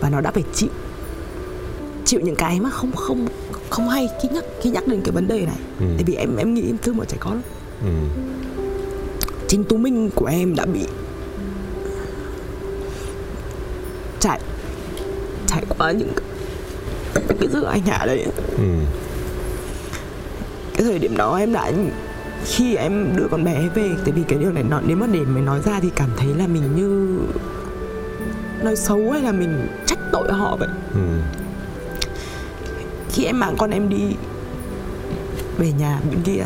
[0.00, 0.68] và nó đã phải chịu
[2.04, 3.26] chịu những cái mà không không
[3.70, 5.86] không hay khi nhắc khi nhắc đến cái vấn đề này Ừ.
[5.96, 7.42] tại vì em em nghĩ em thương bọn trẻ con lắm.
[7.82, 7.88] Ừ.
[9.48, 10.86] chính tú minh của em đã bị
[14.20, 14.40] trải
[15.46, 16.24] trải qua những cái-
[17.28, 18.62] những cái sự anh hạ đấy Ừ.
[20.74, 21.72] cái thời điểm đó em đã
[22.44, 25.20] khi em đưa con bé về tại vì cái điều này nó nếu mà để
[25.20, 27.18] mình nói ra thì cảm thấy là mình như
[28.62, 31.00] nói xấu hay là mình trách tội họ vậy Ừ.
[33.16, 34.02] khi em mang con em đi
[35.58, 36.44] về nhà bên kia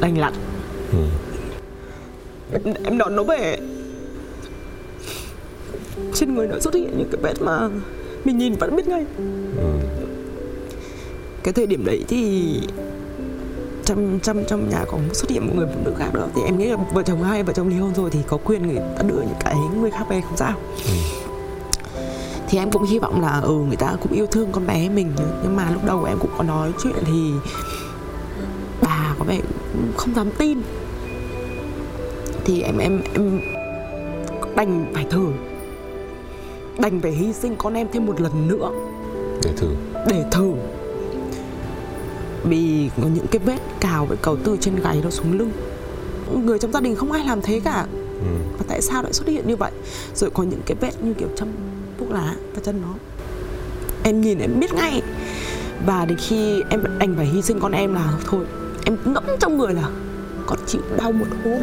[0.00, 0.32] lành lặn.
[0.92, 0.98] Ừ.
[2.52, 3.58] em, em đón nó về.
[6.14, 7.68] Trên người nó xuất hiện những cái vết mà
[8.24, 9.04] mình nhìn vẫn biết ngay.
[9.18, 9.24] Ừ.
[11.42, 12.52] cái thời điểm đấy thì
[13.84, 16.58] trong trong trong nhà có xuất hiện một người phụ nữ khác nữa thì em
[16.58, 19.02] nghĩ là vợ chồng hai vợ chồng ly hôn rồi thì có quyền người ta
[19.02, 20.54] đưa những cái người khác về không sao
[22.52, 25.12] thì em cũng hy vọng là ừ người ta cũng yêu thương con bé mình
[25.42, 27.32] nhưng mà lúc đầu em cũng có nói chuyện thì
[28.82, 29.40] bà có vẻ
[29.96, 30.58] không dám tin.
[32.44, 33.40] Thì em em em
[34.56, 35.26] đành phải thử.
[36.78, 38.70] Đành phải hy sinh con em thêm một lần nữa.
[39.44, 39.68] Để thử.
[40.08, 40.52] Để thử.
[42.44, 45.52] Vì có những cái vết cào với cầu từ trên gáy nó xuống lưng.
[46.44, 47.86] Người trong gia đình không ai làm thế cả.
[48.20, 48.28] Ừ.
[48.58, 49.72] và tại sao lại xuất hiện như vậy?
[50.14, 51.48] Rồi có những cái vết như kiểu châm
[52.12, 52.94] lá vào chân nó.
[54.04, 55.02] Em nhìn em biết ngay.
[55.86, 58.44] Và đến khi em đành phải hy sinh con em là thôi
[58.84, 59.88] em ngẫm trong người là
[60.46, 61.62] con chịu đau một hôm.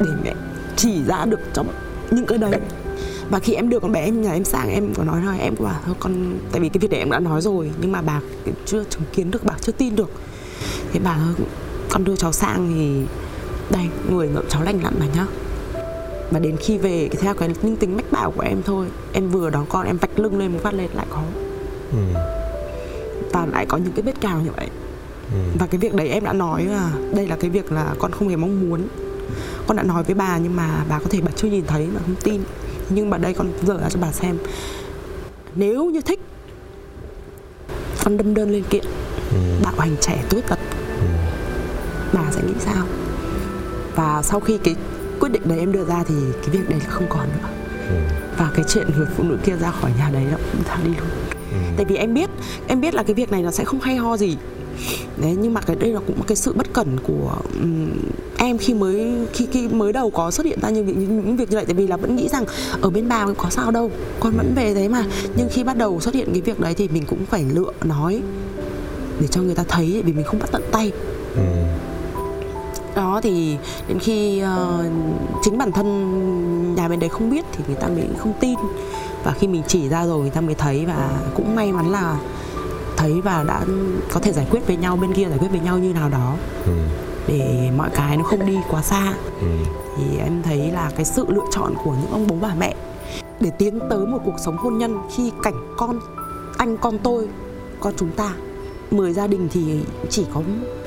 [0.00, 0.34] Để mẹ
[0.76, 1.68] chỉ ra được trong
[2.10, 2.60] những cái đấy.
[3.30, 5.56] Và khi em đưa con bé em nhà em sang em có nói thôi em
[5.56, 8.02] có bảo thôi con tại vì cái việc đấy em đã nói rồi nhưng mà
[8.02, 8.20] bà
[8.66, 10.10] chưa chứng kiến được bà chưa tin được.
[10.92, 11.18] Thế bà
[11.90, 13.02] con đưa cháu sang thì
[13.70, 15.26] đây người ngậm cháu lành lặn mà nhá
[16.30, 18.86] và đến khi về theo cái linh tính mách bảo của em thôi.
[19.12, 21.22] Em vừa đón con em vạch lưng lên một phát lên lại có
[21.92, 21.98] Ừ.
[23.32, 24.68] và lại có những cái vết cào như vậy.
[25.32, 25.38] Ừ.
[25.58, 28.28] và cái việc đấy em đã nói là đây là cái việc là con không
[28.28, 28.88] hề mong muốn.
[29.66, 32.00] Con đã nói với bà nhưng mà bà có thể bà chưa nhìn thấy mà
[32.06, 32.42] không tin.
[32.90, 34.38] Nhưng mà đây con dở ra cho bà xem.
[35.54, 36.20] Nếu như thích
[38.04, 38.84] con đâm đơn lên kiện.
[39.64, 40.58] Bạo hành trẻ tối tật.
[42.12, 42.84] Bà sẽ nghĩ sao?
[43.94, 44.74] Và sau khi cái
[45.20, 47.48] quyết định đấy em đưa ra thì cái việc đấy không còn nữa.
[48.38, 50.90] Và cái chuyện người phụ nữ kia ra khỏi nhà đấy nó cũng thang đi
[50.98, 51.08] luôn.
[51.76, 52.30] Tại vì em biết
[52.66, 54.36] em biết là cái việc này nó sẽ không hay ho gì.
[55.16, 57.90] Đấy nhưng mà cái đây là cũng một cái sự bất cẩn của um,
[58.38, 61.50] em khi mới khi khi mới đầu có xuất hiện ra những, những, những việc
[61.50, 61.64] như vậy.
[61.64, 62.44] Tại vì là vẫn nghĩ rằng
[62.80, 63.90] ở bên bà có sao đâu
[64.20, 65.04] con vẫn về đấy mà.
[65.36, 68.22] Nhưng khi bắt đầu xuất hiện cái việc đấy thì mình cũng phải lựa nói
[69.20, 70.92] để cho người ta thấy vì mình không bắt tận tay
[72.98, 73.56] đó thì
[73.88, 74.92] đến khi uh,
[75.42, 78.54] chính bản thân nhà bên đấy không biết thì người ta mới không tin
[79.24, 82.18] và khi mình chỉ ra rồi người ta mới thấy và cũng may mắn là
[82.96, 83.64] thấy và đã
[84.12, 86.34] có thể giải quyết với nhau bên kia giải quyết với nhau như nào đó
[86.66, 86.72] ừ.
[87.28, 89.46] để mọi cái nó không đi quá xa ừ.
[89.96, 92.74] thì em thấy là cái sự lựa chọn của những ông bố bà mẹ
[93.40, 96.00] để tiến tới một cuộc sống hôn nhân khi cảnh con
[96.56, 97.28] anh con tôi
[97.80, 98.34] con chúng ta
[98.90, 99.80] mười gia đình thì
[100.10, 100.42] chỉ có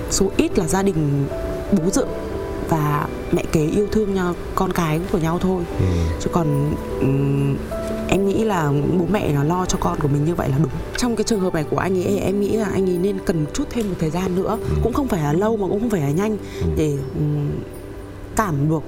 [0.09, 1.27] số ít là gia đình
[1.71, 2.07] bố dượng
[2.69, 5.85] và mẹ kế yêu thương nhau con cái của nhau thôi ừ.
[6.19, 7.55] chứ còn um,
[8.07, 10.71] em nghĩ là bố mẹ nó lo cho con của mình như vậy là đúng
[10.97, 13.45] trong cái trường hợp này của anh ấy em nghĩ là anh ấy nên cần
[13.53, 14.75] chút thêm một thời gian nữa ừ.
[14.83, 16.67] cũng không phải là lâu mà cũng không phải là nhanh ừ.
[16.77, 17.49] để um,
[18.35, 18.83] cảm được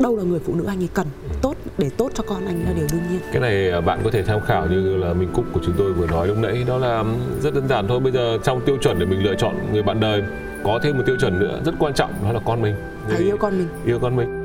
[0.00, 1.36] đâu là người phụ nữ anh ấy cần ừ.
[1.42, 4.10] tốt để tốt cho con anh là điều đương nhiên cái này à, bạn có
[4.10, 6.78] thể tham khảo như là Minh Cúc của chúng tôi vừa nói lúc nãy đó
[6.78, 7.04] là
[7.42, 10.00] rất đơn giản thôi bây giờ trong tiêu chuẩn để mình lựa chọn người bạn
[10.00, 10.22] đời
[10.64, 12.74] có thêm một tiêu chuẩn nữa rất quan trọng đó là con mình.
[13.08, 13.68] Phải yêu con mình.
[13.84, 14.38] yêu con mình.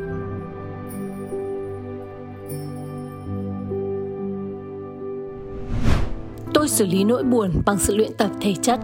[6.53, 8.79] Tôi xử lý nỗi buồn bằng sự luyện tập thể chất.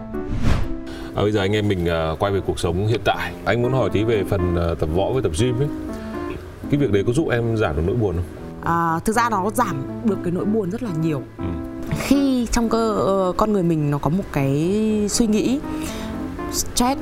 [1.14, 3.32] À, bây giờ anh em mình uh, quay về cuộc sống hiện tại.
[3.44, 5.68] Anh muốn hỏi tí về phần uh, tập võ với tập gym ấy.
[6.70, 8.24] Cái việc đấy có giúp em giảm được nỗi buồn không?
[8.64, 11.22] À, thực ra nó giảm được cái nỗi buồn rất là nhiều.
[11.38, 11.44] Ừ.
[11.98, 15.60] khi trong cơ uh, con người mình nó có một cái suy nghĩ
[16.52, 17.00] stress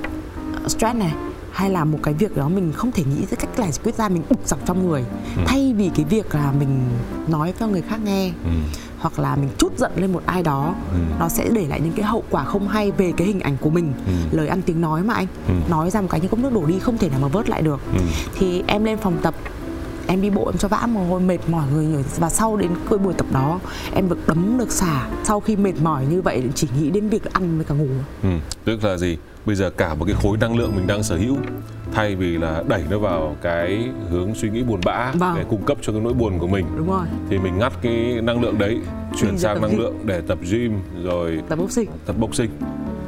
[0.69, 1.13] stress này
[1.53, 3.95] hay là một cái việc đó mình không thể nghĩ ra cách là giải quyết
[3.95, 5.05] ra mình bục dọc trong người
[5.37, 5.43] ừ.
[5.47, 6.81] thay vì cái việc là mình
[7.29, 8.51] nói cho người khác nghe ừ.
[8.99, 10.99] hoặc là mình chút giận lên một ai đó ừ.
[11.19, 13.71] nó sẽ để lại những cái hậu quả không hay về cái hình ảnh của
[13.71, 14.13] mình ừ.
[14.37, 15.55] lời ăn tiếng nói mà anh ừ.
[15.71, 17.63] nói ra một cái như cốc nước đổ đi không thể nào mà vớt lại
[17.63, 18.01] được ừ.
[18.35, 19.35] thì em lên phòng tập
[20.07, 22.99] em đi bộ em cho vã mồ hôi mệt mỏi người và sau đến cái
[22.99, 23.61] buổi tập đó
[23.95, 27.33] em được đấm được xả sau khi mệt mỏi như vậy chỉ nghĩ đến việc
[27.33, 27.89] ăn với cả ngủ
[28.23, 28.29] ừ.
[28.65, 31.37] tức là gì bây giờ cả một cái khối năng lượng mình đang sở hữu
[31.93, 35.35] thay vì là đẩy nó vào cái hướng suy nghĩ buồn bã vâng.
[35.37, 38.21] để cung cấp cho cái nỗi buồn của mình đúng rồi thì mình ngắt cái
[38.23, 38.79] năng lượng đấy
[39.21, 39.81] chuyển sang năng gym.
[39.81, 40.73] lượng để tập gym
[41.03, 42.51] rồi tập boxing tập boxing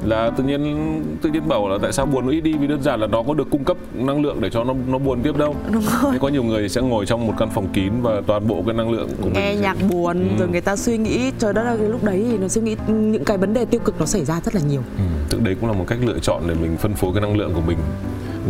[0.05, 2.83] là tự nhiên tự nhiên bảo là tại sao buồn nó ít đi vì đơn
[2.83, 5.37] giản là nó có được cung cấp năng lượng để cho nó nó buồn tiếp
[5.37, 8.23] đâu đúng rồi Thế có nhiều người sẽ ngồi trong một căn phòng kín và
[8.27, 10.35] toàn bộ cái năng lượng của nghe mình nhạc buồn ừ.
[10.39, 13.25] rồi người ta suy nghĩ trời đất ơi lúc đấy thì nó suy nghĩ những
[13.25, 15.05] cái vấn đề tiêu cực nó xảy ra rất là nhiều ừ.
[15.31, 17.53] thực đấy cũng là một cách lựa chọn để mình phân phối cái năng lượng
[17.55, 17.79] của mình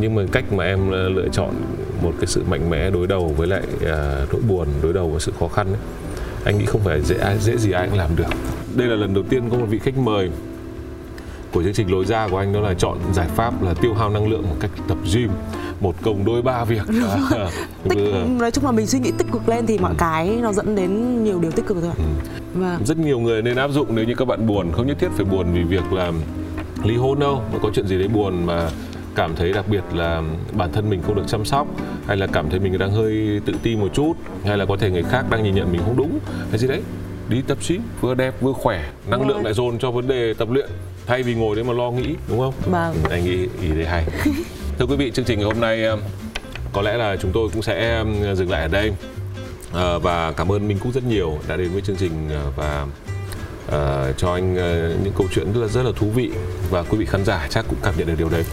[0.01, 1.51] nhưng mà cách mà em ờ, lựa chọn
[2.03, 5.21] một cái sự mạnh mẽ đối đầu với lại à, nỗi buồn đối đầu với
[5.21, 5.81] sự khó khăn ấy
[6.45, 8.29] anh nghĩ không phải dễ dễ gì ai cũng làm được
[8.77, 10.31] đây là lần đầu tiên có một vị khách mời
[11.55, 14.11] của chương trình lối ra của anh đó là chọn giải pháp là tiêu hao
[14.11, 15.31] năng lượng một cách tập gym
[15.81, 16.83] một công đôi ba việc.
[17.31, 17.49] À,
[17.89, 17.99] tích,
[18.39, 19.97] nói chung là mình suy nghĩ tích cực lên thì mọi ừ.
[19.99, 22.05] cái nó dẫn đến nhiều điều tích cực thôi ừ.
[22.55, 24.73] và rất nhiều người nên áp dụng nếu như các bạn buồn.
[24.73, 26.13] Không nhất thiết phải buồn vì việc là
[26.85, 28.69] ly hôn đâu mà có chuyện gì đấy buồn mà
[29.15, 31.67] cảm thấy đặc biệt là bản thân mình không được chăm sóc
[32.07, 34.13] hay là cảm thấy mình đang hơi tự ti một chút
[34.45, 36.19] hay là có thể người khác đang nhìn nhận mình không đúng
[36.51, 36.83] hay gì đấy.
[37.29, 40.49] Đi tập gym vừa đẹp vừa khỏe năng lượng lại dồn cho vấn đề tập
[40.51, 40.71] luyện
[41.07, 42.55] thay vì ngồi đấy mà lo nghĩ đúng không?
[42.67, 42.95] Vâng.
[43.11, 44.05] Anh nghĩ ý đấy hay.
[44.79, 46.01] Thưa quý vị chương trình ngày hôm nay um,
[46.73, 48.93] có lẽ là chúng tôi cũng sẽ um, dừng lại ở đây.
[49.75, 52.87] À, và cảm ơn Minh Cúc rất nhiều đã đến với chương trình à, và
[53.67, 56.31] uh, cho anh uh, những câu chuyện rất là rất là thú vị.
[56.71, 58.45] Và quý vị khán giả chắc cũng cảm nhận được điều đấy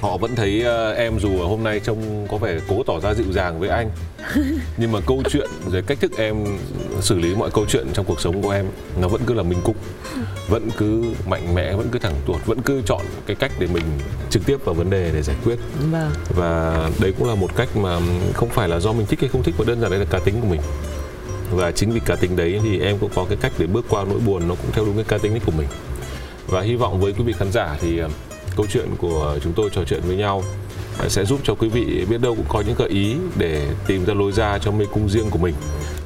[0.00, 3.32] họ vẫn thấy uh, em dù hôm nay trông có vẻ cố tỏ ra dịu
[3.32, 3.90] dàng với anh
[4.76, 6.44] nhưng mà câu chuyện rồi cách thức em
[7.00, 8.66] xử lý mọi câu chuyện trong cuộc sống của em
[9.00, 9.76] nó vẫn cứ là minh cúc
[10.48, 13.84] vẫn cứ mạnh mẽ vẫn cứ thẳng tuột vẫn cứ chọn cái cách để mình
[14.30, 15.56] trực tiếp vào vấn đề để giải quyết.
[15.90, 16.10] Vâng.
[16.28, 17.98] và đấy cũng là một cách mà
[18.34, 20.18] không phải là do mình thích hay không thích mà đơn giản đấy là cá
[20.18, 20.60] tính của mình.
[21.50, 24.04] Và chính vì cá tính đấy thì em cũng có cái cách để bước qua
[24.04, 25.66] nỗi buồn nó cũng theo đúng cái cá tính đấy của mình.
[26.46, 28.08] Và hy vọng với quý vị khán giả thì ờ,
[28.56, 30.42] câu chuyện của chúng tôi trò chuyện với nhau
[30.98, 34.04] à, sẽ giúp cho quý vị biết đâu cũng có những gợi ý để tìm
[34.04, 35.54] ra lối ra cho mê cung riêng của mình.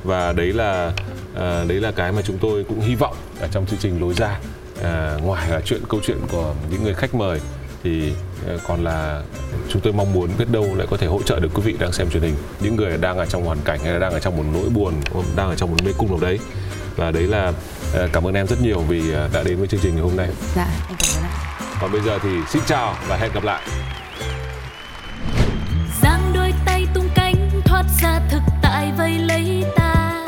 [0.05, 0.93] Và đấy là
[1.35, 4.15] à, đấy là cái mà chúng tôi cũng hy vọng ở trong chương trình lối
[4.15, 4.41] ra.
[4.83, 7.41] À, ngoài là chuyện câu chuyện của những người khách mời
[7.85, 8.13] thì
[8.49, 9.23] à, còn là
[9.69, 11.93] chúng tôi mong muốn biết đâu lại có thể hỗ trợ được quý vị đang
[11.93, 12.35] xem truyền hình.
[12.61, 14.95] Những người đang ở trong hoàn cảnh hay là đang ở trong một nỗi buồn
[15.37, 16.39] đang ở trong một mê cung nào đấy.
[16.97, 17.53] Và đấy là
[17.95, 20.29] à, cảm ơn em rất nhiều vì đã đến với chương trình ngày hôm nay.
[20.57, 21.10] Dạ anh cảm ơn
[21.81, 23.63] còn bây giờ thì xin chào và hẹn gặp lại.
[26.03, 30.25] Giang đôi tay tung cánh thoát ra thực tại vây lấy ta.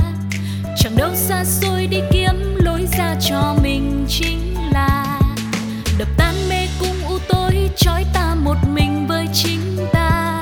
[0.77, 5.21] Chẳng đâu xa xôi đi kiếm lối ra cho mình chính là.
[5.99, 10.41] Đập tan mê cung u tối trói ta một mình với chính ta.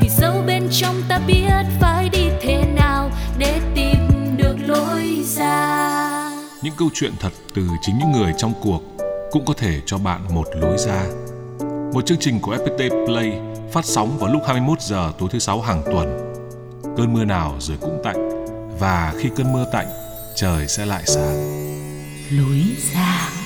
[0.00, 3.98] Vì dẫu bên trong ta biết phải đi thế nào để tìm
[4.36, 6.30] được lối ra.
[6.62, 8.99] Những câu chuyện thật từ chính những người trong cuộc
[9.30, 11.06] cũng có thể cho bạn một lối ra.
[11.94, 13.40] Một chương trình của FPT Play
[13.72, 16.34] phát sóng vào lúc 21 giờ tối thứ sáu hàng tuần.
[16.96, 18.46] Cơn mưa nào rồi cũng tạnh
[18.78, 19.86] và khi cơn mưa tạnh,
[20.36, 21.36] trời sẽ lại sáng.
[22.30, 22.62] lối
[22.94, 23.39] ra